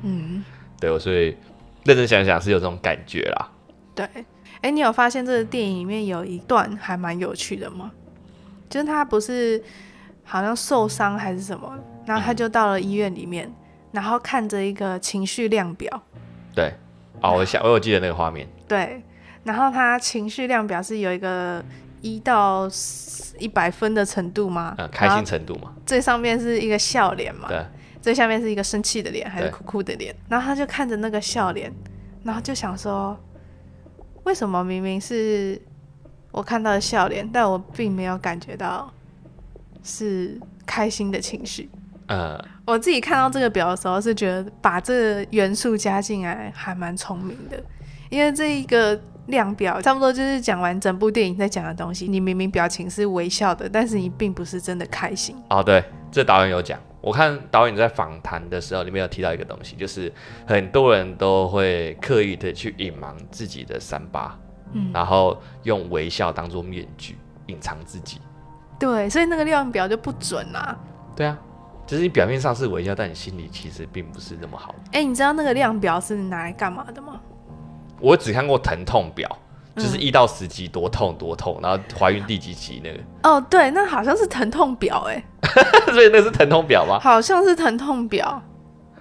[0.03, 0.45] 嗯，
[0.81, 1.37] 对，所以
[1.85, 3.49] 认真想想是有这种感觉啦，
[3.95, 4.09] 对，
[4.61, 7.93] 哎，你有发现这个电影里面有一段还蛮有趣的吗？
[8.69, 9.63] 就是他不是。
[10.27, 13.47] 好像受伤还是什么，然后他就到了医院里面，
[13.93, 16.03] 然后看着一个情绪量表。
[16.55, 16.73] 对，
[17.21, 18.49] 哦，我想我有记得那个画面。
[18.67, 19.03] 对，
[19.43, 21.63] 然后他情绪量表是有一个
[22.05, 22.69] 一到
[23.39, 24.75] 一百分的程度吗？
[24.77, 25.73] 嗯，开心程度嘛。
[25.87, 27.49] 最上面是一个笑脸嘛？
[27.49, 27.65] 对。
[28.03, 30.15] 最下面是一个生气的脸还是哭哭的脸？
[30.29, 31.73] 然后他就看着那个笑脸，
[32.23, 33.19] 然后就想说，
[34.25, 35.61] 为什么明明是
[36.31, 38.93] 我看到的笑脸，但我并没有感觉到。
[39.87, 41.69] 是开心的情绪，
[42.07, 47.63] 呃，我自己看到这个表的时候是觉得把这个元素加进来还蛮聪明的，
[48.09, 52.07] 因为这一个量表差不多就是讲完整部电影在讲的东西。
[52.07, 55.37] 你明明表情是微笑的，但是你并不是真的开心。
[55.51, 60.13] 哦，对，这导演有讲，我看导演在访谈的时候里面有提到一个东西，就是
[60.47, 64.39] 很多人都会刻意的去隐瞒自己的三八，
[64.73, 68.21] 嗯，然后用微笑当做面具隐藏自己。
[68.79, 70.77] 对，所以那个量表就不准啦。
[71.17, 71.39] 对啊，
[71.87, 74.75] 就是你表面上是微笑，但你心里其实并不是那么好。
[74.87, 77.21] 哎、欸，你知道那个量表是拿来干嘛的吗？
[78.01, 79.29] 我只看过疼痛表，
[79.77, 82.99] 就是一到十级多痛多痛，然后怀孕第几期那个。
[83.23, 85.25] 哦，对，那好像是疼痛表，哎，
[85.93, 86.99] 所以那是疼痛表吗？
[87.01, 88.43] 好像是疼痛表，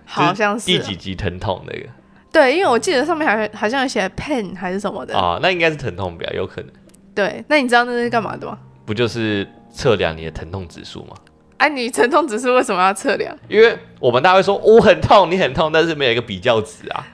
[0.05, 1.87] 好像是第几级疼痛那个。
[2.31, 5.15] 对，因为我记得上面好像好像有写 pain 还是什么的。
[5.15, 6.69] 哦，那应该是疼痛表，有可能。
[7.13, 8.57] 对，那你知道那是干嘛的吗？
[8.85, 9.47] 不就是？
[9.75, 11.15] 测量你的疼痛指数吗？
[11.57, 13.35] 哎、啊，你疼痛指数为什么要测量？
[13.47, 17.07] 因为我们大家会说我很痛，你很痛，但是没有一个比较值啊。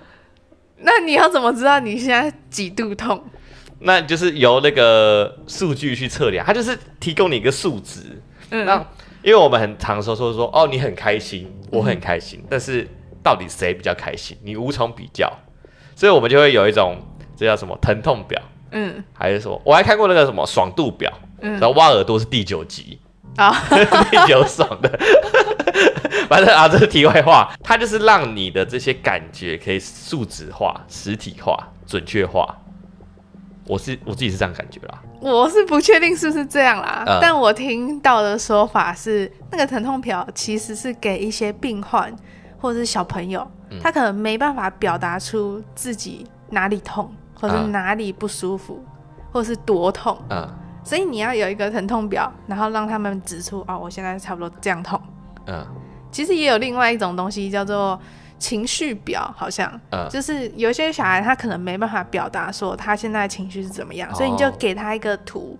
[0.82, 3.24] 那你要怎么知道你现在几度痛？
[3.80, 8.22] 那就是由那个数据去测量，它就是提供你一个数值。
[8.52, 8.76] 嗯，那
[9.22, 12.88] 因为我们很常说说说哦，你很开心，我很开心，嗯、但是
[13.24, 14.38] 到底谁比较开心？
[14.44, 15.32] 你无从比较，
[15.96, 16.98] 所以我们就会有一种
[17.38, 18.42] 这叫什么疼痛表。
[18.72, 21.12] 嗯，还是说我还看过那个什么爽度表，
[21.42, 23.00] 嗯，然后挖耳朵是第九集。
[23.38, 23.56] 啊，
[24.12, 25.00] 第九爽的，
[26.30, 32.58] 反正啊，这是题外话，它就是让你的这些感觉可以数值化、实体化、准确化。
[33.65, 42.12] 我是我自己是这样感觉啦，我是不确定是不是这样啦，嗯、但我听到的说法是，那个疼痛表其实是给一些病患
[42.58, 50.50] 或者是小朋友，嗯、他可能没办法表达出自己哪里痛，或者哪里不舒服，嗯、或者是多痛，嗯。
[50.84, 55.00] 所以你要有一个疼痛表，然后让他们指出哦，我现在差不多这样痛。
[55.50, 55.66] 嗯，
[56.12, 58.00] 其实也有另外一种东西叫做
[58.38, 65.58] 情绪表，好像，嗯，就是有些小孩他可能没办法表达说他现在情绪是怎么样，哦、所以你就给他一个图，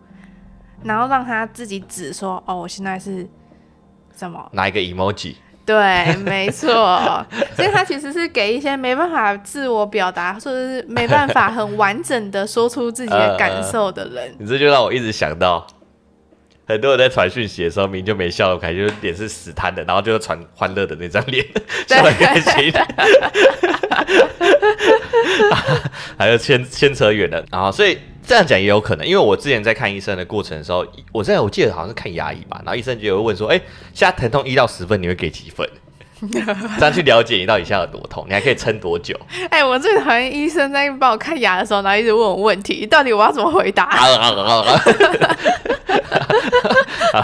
[0.84, 3.28] 然后让他自己指说哦，我现在是
[4.16, 4.48] 什么？
[4.54, 5.36] 拿一个 emoji？
[5.66, 7.24] 对，没错，
[7.56, 14.30] 所以他其实是给一些没办法自我表达，或者是没办法很完整的说出自己的感受的人。
[14.30, 15.68] 呃、你这就让我一直想到，
[16.70, 21.46] 很多人在传讯息的时候，明明就没笑开，就是脸是死瘫的，然后就是传欢乐的那张脸，
[21.88, 22.72] 笑得开心。
[26.18, 27.98] 还有牵牵扯远了，然后所以。
[28.22, 33.60] 这样讲也有可能，因为我之前在看医生的过程的时候，我在我记得好像是看牙医吧，然后医生就会问说：“哎，
[33.92, 35.68] 现在疼痛一到十分，你会给几分？”
[36.80, 39.18] 这样去了解你到底现在有多痛，你还可以撑多久？
[39.50, 43.90] 哎，我最讨厌医生在帮我看牙的时候，然后一直问我问题，到底我要怎么回答？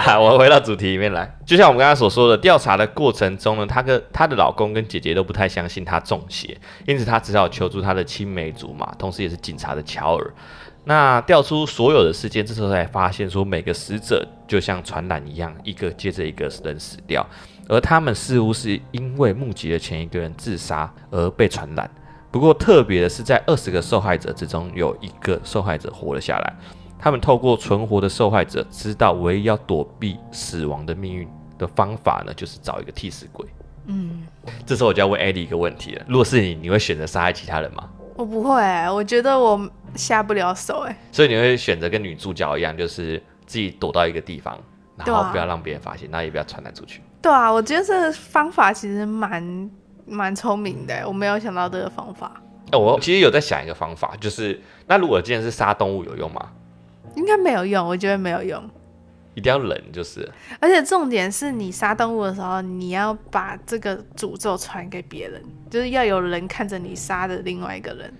[0.00, 1.30] 好，我回到主题里面来。
[1.44, 10.34] 就像我们刚刚所说的，调查的过程中呢，她跟她的老公跟姐姐都不太相信她中邪，因此她只好求助她的青梅竹马，同时也是警察的乔尔。
[10.84, 17.26] 那调出所有的事件，这时候才发现说，每个死者就像传染一样，一个接着一个人死掉，
[17.68, 21.90] 而他们似乎是因为目击了前一个人自杀而被传染。
[22.30, 26.56] 不过特别的是，在二十个受害者之中，有一个受害者活了下来。
[26.98, 33.46] 他们透过存活的受害者，知道唯一要躲避死亡的命运的方法呢，就是找一个替死鬼。
[33.86, 34.26] 嗯，
[34.64, 37.88] 这时候我就要问艾迪一个问题了：如果是你，你会选择杀害其他人吗？
[38.16, 44.58] 我不会、欸，我觉得我下不了手、欸，哎，所以你会选择跟女主角一样，就是自己躲到一个地方，
[44.96, 47.02] 然后不要让别人发现，那、啊、也不要传染出去。
[47.26, 49.70] 对啊，我觉得这个方法其实蛮
[50.06, 52.40] 蛮聪明的、欸，我没有想到这个方法。
[52.70, 56.40] 哦，我其实有在想一个方法，就是那如果今天是杀动物有用吗？
[57.16, 58.62] 应该没有用，我觉得没有用。
[59.34, 60.30] 一定要冷，就是。
[60.60, 68.14] 而且重点是你杀动物的时候，你要把这个诅咒传给别人，就是要有人看着你杀的另外一个人，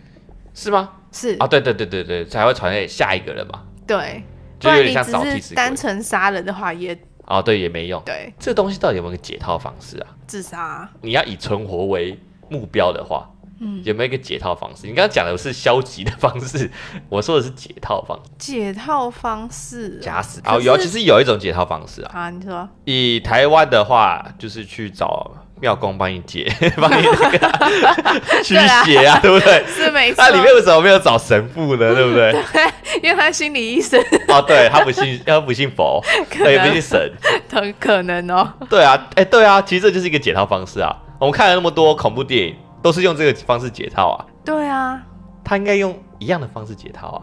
[0.53, 0.95] 是吗？
[1.13, 3.63] 是啊，对对对对对，才会传给下一个人嘛。
[3.87, 4.25] 对，
[4.59, 5.21] 就有点像找替死鬼。
[5.21, 8.01] 不然你只是单纯杀人的话也，也哦，对，也没用。
[8.05, 10.07] 对，这东西到底有没有个解套方式啊？
[10.27, 10.89] 自杀。
[11.03, 13.31] 你要以存活为目标的话。
[13.59, 14.87] 嗯，有没有一个解套方式？
[14.87, 16.71] 你刚刚讲的是消极的方式，
[17.09, 18.31] 我说的是解套方式。
[18.37, 22.11] 解套方式，假死哦，有，其实有一种解套方式啊。
[22.13, 29.65] 啊，你说，以台湾的话，就是去找庙公帮你解， 帮你那个 驱邪啊，对不对？
[29.67, 30.23] 是没错。
[30.25, 31.95] 那里面为什么没有找神父呢？
[31.95, 32.33] 对不对？
[32.53, 34.01] 对，因为他心理医生。
[34.29, 37.13] 哦，对，他不信，他不信佛，他也不信神，
[37.51, 38.53] 很可能哦。
[38.69, 40.95] 对啊，哎，对啊，其实这就是一个解套方式啊。
[41.19, 42.57] 我们看了那么多恐怖电影。
[42.83, 44.25] 都是用这个方式解套啊？
[44.45, 45.03] 对啊，
[45.43, 47.23] 他应该用一样的方式解套啊，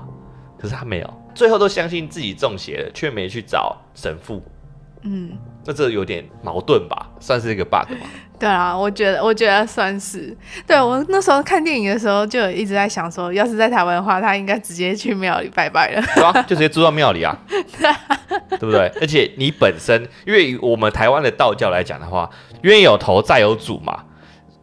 [0.59, 4.43] 可是他没有，最后都相信自己中邪了，却没去找神父。
[5.03, 5.31] 嗯，
[5.65, 7.09] 那这有点矛盾吧？
[7.19, 8.07] 算是一个 bug 吗？
[8.39, 10.35] 对啊，我觉得，我觉得算是。
[10.67, 16.01] 对，我那时候看电影的时候，就一直在想说，要是在台湾的话，他应该直接去庙里拜拜了。
[16.15, 17.37] 对啊，就直接住到庙里啊，
[18.49, 18.91] 对不对？
[18.99, 22.29] 而且你本身，因为我们台湾的道教来讲的话，
[22.63, 24.03] 冤有头债有主嘛，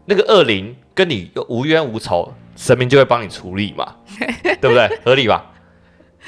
[0.06, 0.76] 那个恶灵。
[0.92, 3.94] 跟你又无冤无仇，神明就会帮你处理嘛，
[4.60, 4.98] 对不对？
[5.02, 5.46] 合理吧？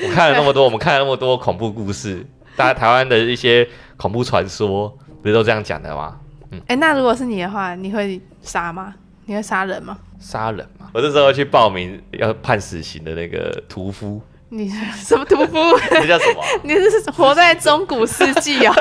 [0.02, 2.24] 我看了那么多，我们看了那么多恐怖故事，
[2.56, 4.88] 大家台湾的一些恐怖传说，
[5.22, 6.18] 不是都这样讲的吗？
[6.50, 8.94] 嗯，哎、欸，那如果是你的话，你会杀吗？
[9.26, 9.96] 你会杀人吗？
[10.20, 10.88] 杀人吗？
[10.92, 14.20] 我这时候去报名要判死刑的那个屠夫。
[14.50, 15.58] 你是 什么屠夫？
[16.02, 16.42] 你叫什么？
[16.62, 18.74] 你是活在中古世纪啊？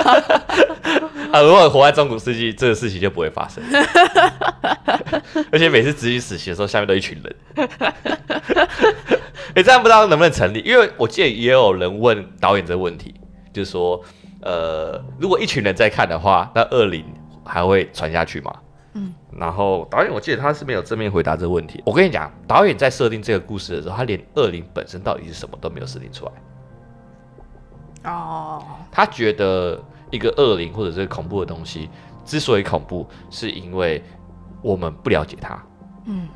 [1.32, 3.64] 啊，如果活在中古世纪，这个事情就不会发生。
[5.50, 7.36] 而且每次执行死刑的时候，下面都一群人。
[7.56, 7.66] 哎、
[9.56, 10.60] 欸，这样不知道能不能成立？
[10.60, 13.16] 因为我记得也有人问导演这个问题，
[13.54, 14.02] 就是说
[14.42, 17.06] 呃，如果一群人在看的话，那恶灵
[17.44, 18.54] 还会传下去吗？
[18.94, 21.82] 嗯，然后导演我记得他是没有正面回答这个问题。
[21.86, 26.32] 我跟你讲，导演在设定这个故事的时候，他连恶灵本身到底是什么都没有设定出来。
[28.12, 31.90] 哦，他觉得一个恶灵或者是恐怖的东西
[32.26, 34.04] 之所以恐怖，是因为
[34.62, 35.64] 我们不了解它。
[36.06, 36.28] 嗯，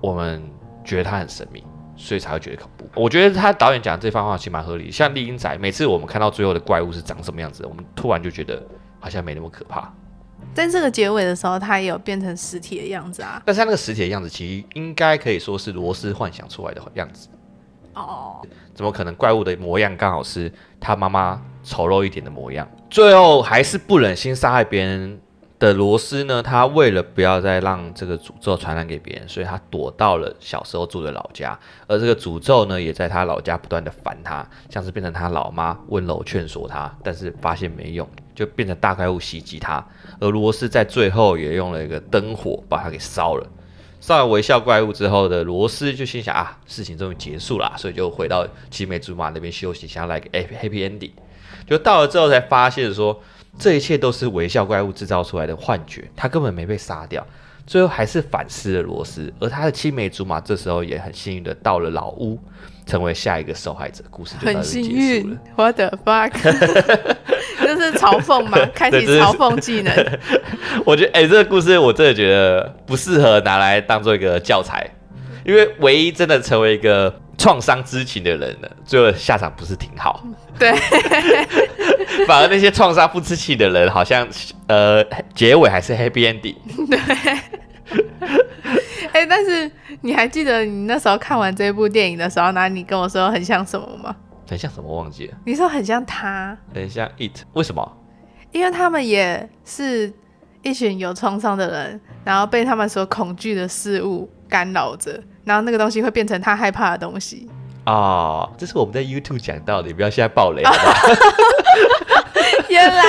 [0.00, 0.42] 我们
[0.82, 1.62] 觉得它很神秘，
[2.02, 2.84] 所以才会觉得恐怖。
[2.96, 4.90] 我觉得他导演讲这番话其实蛮合理。
[4.90, 8.60] 像《丽英仔》，每次我们看到最后的怪物是长什么样子，我们突然就觉得
[8.98, 9.92] 好像没那么可怕。
[10.52, 13.40] 在这个结尾的时候，他也有变成实体的样子啊。
[13.46, 17.28] 但是他那个实体的样子，其实应该可以说是罗斯幻想出来的样子。
[17.94, 18.44] 哦，
[18.74, 22.68] 怎么可能怪物的模样刚好是他妈妈丑陋一点的模样？
[22.90, 25.20] 最后还是不忍心杀害别人
[25.62, 26.42] 的罗斯呢？
[26.42, 31.56] 他为了不要再让这个诅咒传染给别人，所以他躲到了小时候住的老家。
[31.86, 39.86] 而这个诅咒呢，也在他老家不断的烦他，像是变成他老妈温柔劝说他，但是发现没用，就变成大怪物袭击他。
[40.18, 43.46] 而罗斯在最后也用了一个灯火把他给烧了。
[44.00, 51.12] 烧完微笑怪物之后的罗斯就心想啊，事情终于结束了，所以就回到青梅竹马那边休息，想要来个 happy ending。
[51.64, 53.22] 就到了之后才发现说，
[53.58, 57.26] 这一切都是微笑怪物制造出来的幻觉，他根本没被杀掉。
[57.64, 62.36] 最后还是反思了罗斯，而他的青梅竹马这时候也很幸运的到了老屋，
[62.84, 64.02] 成为下一个受害者。
[64.10, 65.38] 故事就到这里结束了。
[65.54, 66.32] What the fuck？
[67.62, 69.94] 就是嘲讽嘛， 开启嘲讽技能。
[70.84, 74.84] 我觉得，哎、欸，这个故事我真的觉得不适合拿来当做一个教材，
[75.46, 80.26] 因为唯一真的成为一个创伤知情的人呢，最后下场不是挺好。
[80.58, 80.72] 对，
[82.26, 84.26] 反而那些创伤不知情的人，好像
[84.66, 85.04] 呃，
[85.34, 86.56] 结尾还是 happy ending。
[86.88, 86.98] 对。
[89.12, 94.16] 哎、欸，但是你还记得你那时候看完这部电影的时候，那你跟我说很像什么吗？
[94.48, 94.90] 很像什么？
[94.90, 95.34] 忘记了。
[95.44, 97.96] 你说很像他，很像 It，为什么？
[98.52, 100.10] 因为他们也是
[100.62, 107.48] 一群有创伤的人，然后被他们所恐惧的事物干扰着，然后那个东西会变成他害怕的东西。
[107.84, 110.94] 哦，这是我们在 YouTube 讲到的，你不要现在爆雷好不好？
[112.68, 113.02] 原来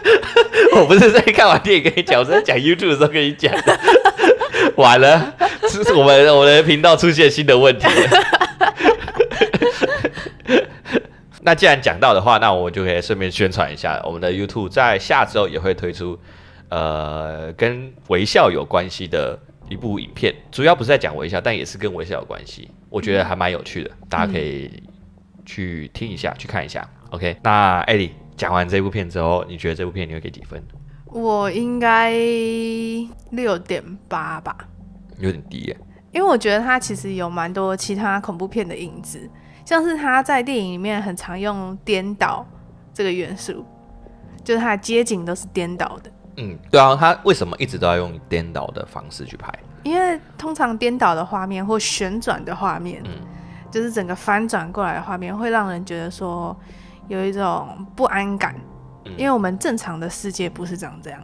[0.76, 3.78] 我不是在看完电影跟你讲，我是在讲 YouTube 的时候跟你讲的。
[4.76, 8.10] 完了，这是我们我的频道出现新的问题了。
[11.44, 16.18] 那既然讲到的话，那我就可以顺便宣传一下，我们的 YouTube 在下周也会推出，
[16.68, 19.38] 呃，跟微笑有关系的
[19.72, 24.82] 一部影片，主要不是在讲微笑，但也是跟微笑有关系，我觉得还蛮有趣的，嗯、大家可以
[25.46, 26.86] 去听一下，去看一下。
[27.10, 30.62] OK，那艾莉讲完这部片之后，你觉得这部片你会给几分？
[31.06, 32.12] 我应该
[33.30, 34.56] 六点八吧，
[35.18, 35.76] 有点低耶，
[36.12, 39.30] 因为我觉得它其实有蛮多其他恐怖片的影子。
[39.64, 42.44] 像是他在电影里面很常用颠倒
[42.92, 43.64] 这个元素，
[44.42, 46.10] 就是它的街景都是颠倒的。
[46.36, 49.52] 嗯，对啊，他为什么一直都要用颠倒的方式去拍？
[49.82, 53.12] 因为通常颠倒的画面或旋转的画面，嗯，
[53.70, 56.56] 就是整个翻转过来的画面，会让人觉得说
[57.08, 58.54] 有一种不安感，
[59.04, 61.20] 嗯，因为我们正常的世界不是长这样。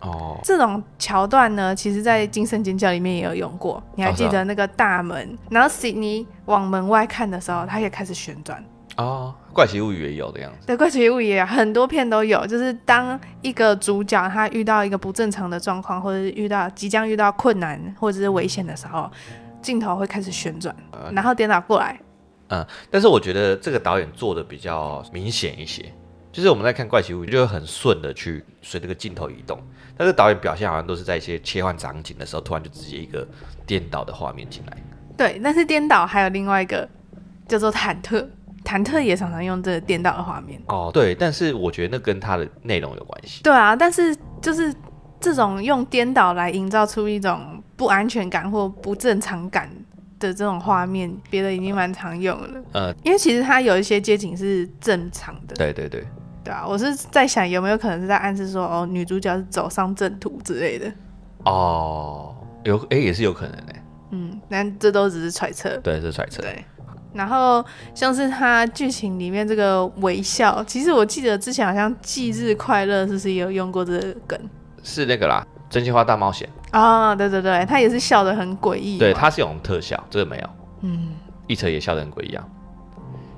[0.00, 3.82] 哦，这种桥段呢，其实在《惊声尖叫》里面也有用过。
[3.94, 8.62] 你还记得那个大门，哦、然后悉尼往门外看的时候，它也开始旋转。
[8.96, 10.66] 哦，《怪奇物语》也有的样子。
[10.66, 19.10] 对，《怪奇物语》也有很多片都有，就是当一个主角他遇到一个不正常的状况，或者是遇到即将遇到困难或者是危险的时候，
[19.62, 20.74] 镜头会开始旋转，
[21.12, 21.98] 然后颠倒过来。
[22.48, 25.84] 嗯，但是我觉得这个导演做的比较明显一些。
[26.30, 29.58] 就是我们在看怪奇物语，就会很顺的去随这个镜头移动。
[29.98, 33.26] 但是导演表现好像都是在一些切换场景的时候，突然就直接一个
[33.66, 34.76] 颠倒的画面进来。
[35.14, 36.88] 对，但是颠倒还有另外一个
[37.46, 38.26] 叫做忐忑，
[38.64, 40.60] 忐忑也常常用这个颠倒的画面。
[40.68, 43.42] 哦，对，但是我觉得那跟它的内容有关系。
[43.42, 44.74] 对啊，但是就是
[45.20, 49.70] 这种用颠倒来营造出一种不安全感或不正常感
[50.18, 52.48] 的这种画面，别的已经蛮常用了。
[52.72, 55.54] 呃，因为其实它有一些街景是正常的。
[55.56, 56.04] 对对对。
[56.44, 60.92] 对啊，我是在想有没有可能是在暗示说，哦，女主角是走上正途之类的。
[61.44, 62.34] 哦，
[62.64, 63.74] 有，哎，也是有可能的。
[64.10, 65.76] 嗯，但这都只是揣测。
[65.84, 66.42] 对，是揣测。
[66.42, 66.64] 对。
[67.12, 74.38] 然后像是他剧情里面这个微笑，其实我记得之前好像《忌日快乐》是不是也有用过这个梗？
[74.82, 76.48] 是那个啦，《真心话大冒险》
[76.78, 78.98] 啊，对对对，他也是笑得很诡异。
[78.98, 80.48] 对，他是用特效，这个没有。
[80.82, 81.14] 嗯。
[81.46, 82.44] 一车也笑得很诡异啊，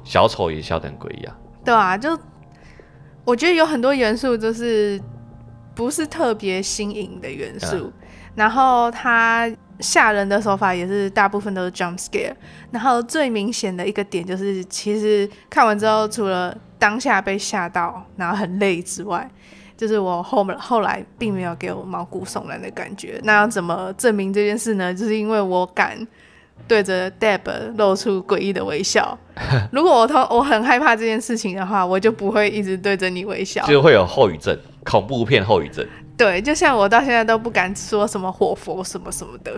[0.04, 1.36] 小丑也笑得很诡异啊。
[1.64, 2.18] 对啊，就。
[3.26, 5.00] 我觉得有很多元素就是
[5.74, 7.92] 不是特别新颖的元素，嗯、
[8.34, 9.50] 然后它
[9.80, 12.32] 吓人的手法也是大部分都是 jump scare，
[12.70, 19.28] 然后最明显的一个点就是，其实看完之后，除了当下被吓到，然后很累之外，
[19.76, 23.20] 就是我后后来并没有给我毛骨悚然的感觉。
[23.24, 24.94] 那要怎么证明这件事呢？
[24.94, 26.06] 就是因为我敢
[26.68, 29.18] 对着 Deb 露出诡异的微笑。
[29.72, 35.84] 如果我我很害怕这件事情的话，我就不会一直对着你微笑，就会有后遗症，恐怖片后遗症。
[36.16, 39.52] 对，就像我到现在都不敢说什么火佛什么什么的。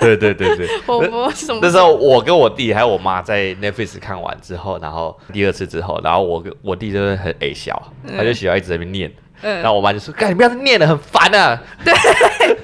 [0.00, 1.60] 对对对对，火佛什么？
[1.62, 7.80] 那时候我跟我弟还有我妈在 Netflix 看完之后，然后第二次之后，然后我跟我弟就是很矮小，
[8.16, 9.12] 他就喜欢一直在那边念。
[9.40, 11.94] 嗯、然后我妈就说：“干，你不要再念了，很烦啊。”对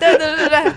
[0.01, 0.73] 对对对对，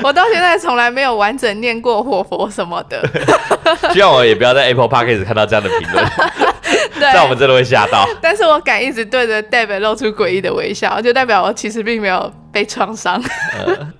[0.00, 3.04] 我到现在从来没有完整念过活佛什么的。
[3.92, 6.06] 希望我也不要在 Apple Podcast 看到这样的评论。
[7.00, 13.22] 在对我们这都会吓到， 但是我敢一直对着 Deb 露出诡异的微笑，就代表我其实并没有被创伤。
[13.54, 13.92] 呃，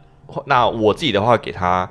[0.47, 1.89] 那我自己的话给他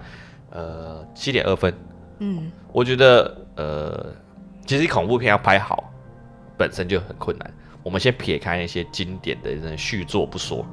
[0.51, 1.73] 呃七点二分。
[2.19, 4.05] 嗯，我觉得呃，
[4.65, 5.91] 其实恐怖片要拍好
[6.57, 7.53] 本身就很困难。
[7.81, 10.65] 我们先撇开那些经典的那续作不说，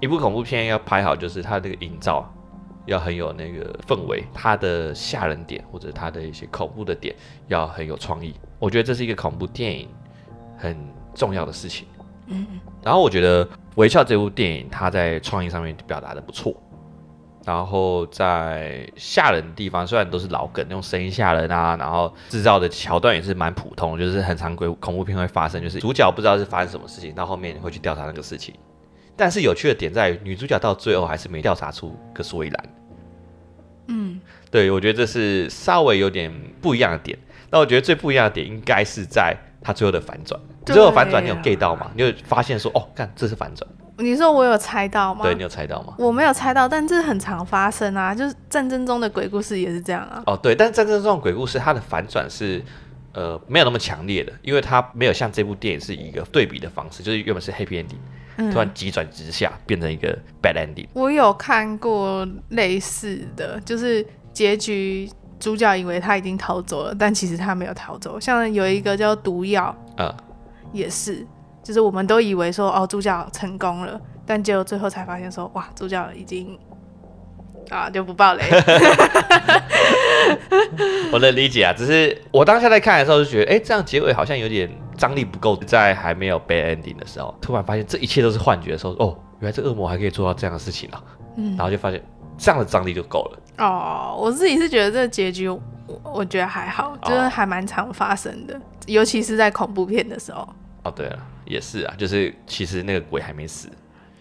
[0.00, 2.28] 一部恐怖片要拍好，就是它这个营造。
[2.86, 7.14] 要很有那个氛围，它的吓人点或者它的一些恐怖的点
[7.48, 8.34] 要很有创意。
[8.58, 9.88] 我觉得这是一个恐怖电影
[10.56, 10.76] 很
[11.14, 11.86] 重要的事情。
[12.26, 12.46] 嗯，
[12.82, 16.54] 然后我觉得《微笑》这部电影它在创意上面表达的不错，
[17.44, 28.54] 然后在吓人的地方虽然都是老梗，用声音吓人啊，然后制造的桥段也是蛮普通，就是很常规恐怖片会发生，就是主角不知道是发生什么事情，到后面会去调查那个事情。
[29.16, 32.64] 但是有趣的点在于，女主角到最后还是没调查出个所以然。
[33.88, 37.18] 嗯，对，我觉得这是稍微有点不一样的点。
[37.50, 40.40] 那我觉得最不一样的点应该是在她最后的反转。
[40.66, 41.90] 最后反转你有 get 到吗？
[41.94, 43.68] 你有发现说，哦，看这是反转。
[43.98, 45.22] 你说我有猜到吗？
[45.22, 45.94] 对，你有猜到吗？
[45.98, 50.22] 我没有猜到，但这很常发生啊，就是战争中的鬼故事也是这样啊。
[50.26, 52.60] 哦，对，但是战争中的鬼故事它的反转是
[53.12, 58.00] 呃没有那么强烈的，因为它没有像这部电影是以一个对比的方式，就是原本是 happy ending。
[58.36, 60.86] 突然急转直下，变成一个 bad ending。
[60.92, 68.18] 我有看过类似的，就是结局主角以为他已经逃走了，但其实他没有逃走。
[68.18, 70.12] 像有一个叫毒药，嗯，
[70.72, 71.26] 也是，
[71.62, 76.58] 就是我们都以为说哦，主角成功了，但结果最后才发现说哇，主角已经
[77.70, 78.42] 啊，就不爆雷。
[81.12, 84.70] 我能理解啊，只是我当下在看的时候就觉得，哎、欸，这样结尾好像有点。
[84.96, 91.02] 张力不够，在还没有 bad ending 的时候，突然发现这一切都是幻觉的时候，哦，原来这恶魔还可以做到这样的事情啊！
[91.36, 92.00] 嗯，然后就发现
[92.38, 93.38] 这样的张力就够了。
[93.58, 95.60] 哦，我自己是觉得这个结局，我
[96.04, 100.48] 我觉得还好，就是还蛮常发生的，哦、尤其是在恐怖片的时候。
[100.84, 103.68] 哦，对了，也是啊，就是其实那个鬼还没死，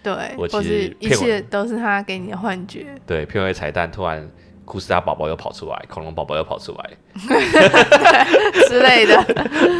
[0.02, 2.88] 对，我其实一切都是他给你的幻觉。
[3.06, 4.28] 对，片尾彩蛋突然。
[4.66, 6.90] 库斯拉宝宝又跑出来，恐龙宝宝又跑出来
[8.68, 9.24] 之类的。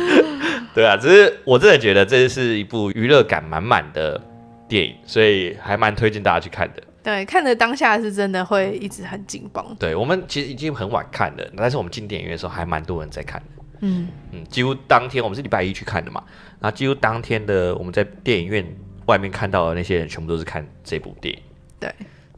[0.74, 4.20] 对啊，只是我真的觉得这是一部娱乐感满满的
[4.68, 6.82] 电影，所以还蛮推荐大家去看的。
[7.04, 9.64] 对，看的当下是真的会一直很紧绷。
[9.78, 13.64] 对，我们其实已经很晚看了，但是我们进电影院的时候还蛮多人在看的。
[13.82, 16.24] 嗯嗯，几乎当天我们是礼拜一去看的嘛，
[16.60, 18.66] 然后几乎当天的我们在电影院
[19.06, 21.42] 外面看到的那些人，全部都是看这部电影。
[21.80, 21.94] 对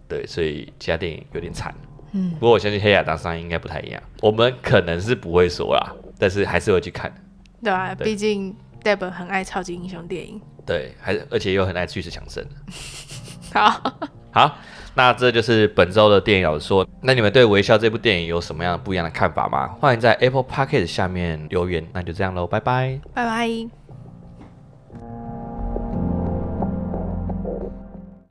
[0.09, 1.73] 对，所以其他电影有点惨。
[2.15, 7.13] 嗯，不过我相信黑亚当上映应该不太一样，我们可能是不会说啦，但是还是会去看。
[7.61, 10.39] 对啊，毕竟 Deb 很爱超级英雄电影。
[10.65, 12.43] 对，还而且又很爱巨石强森。
[13.53, 13.81] 好，
[14.31, 14.57] 好，
[14.95, 16.87] 那这就是本周的电影老实说。
[17.01, 19.67] 那你们对《微笑》这部电影有什么样不一样的看法吗？
[19.79, 21.85] 欢迎在 Apple Podcast 下面留言。
[21.93, 23.84] 那就这样喽，拜拜，拜拜。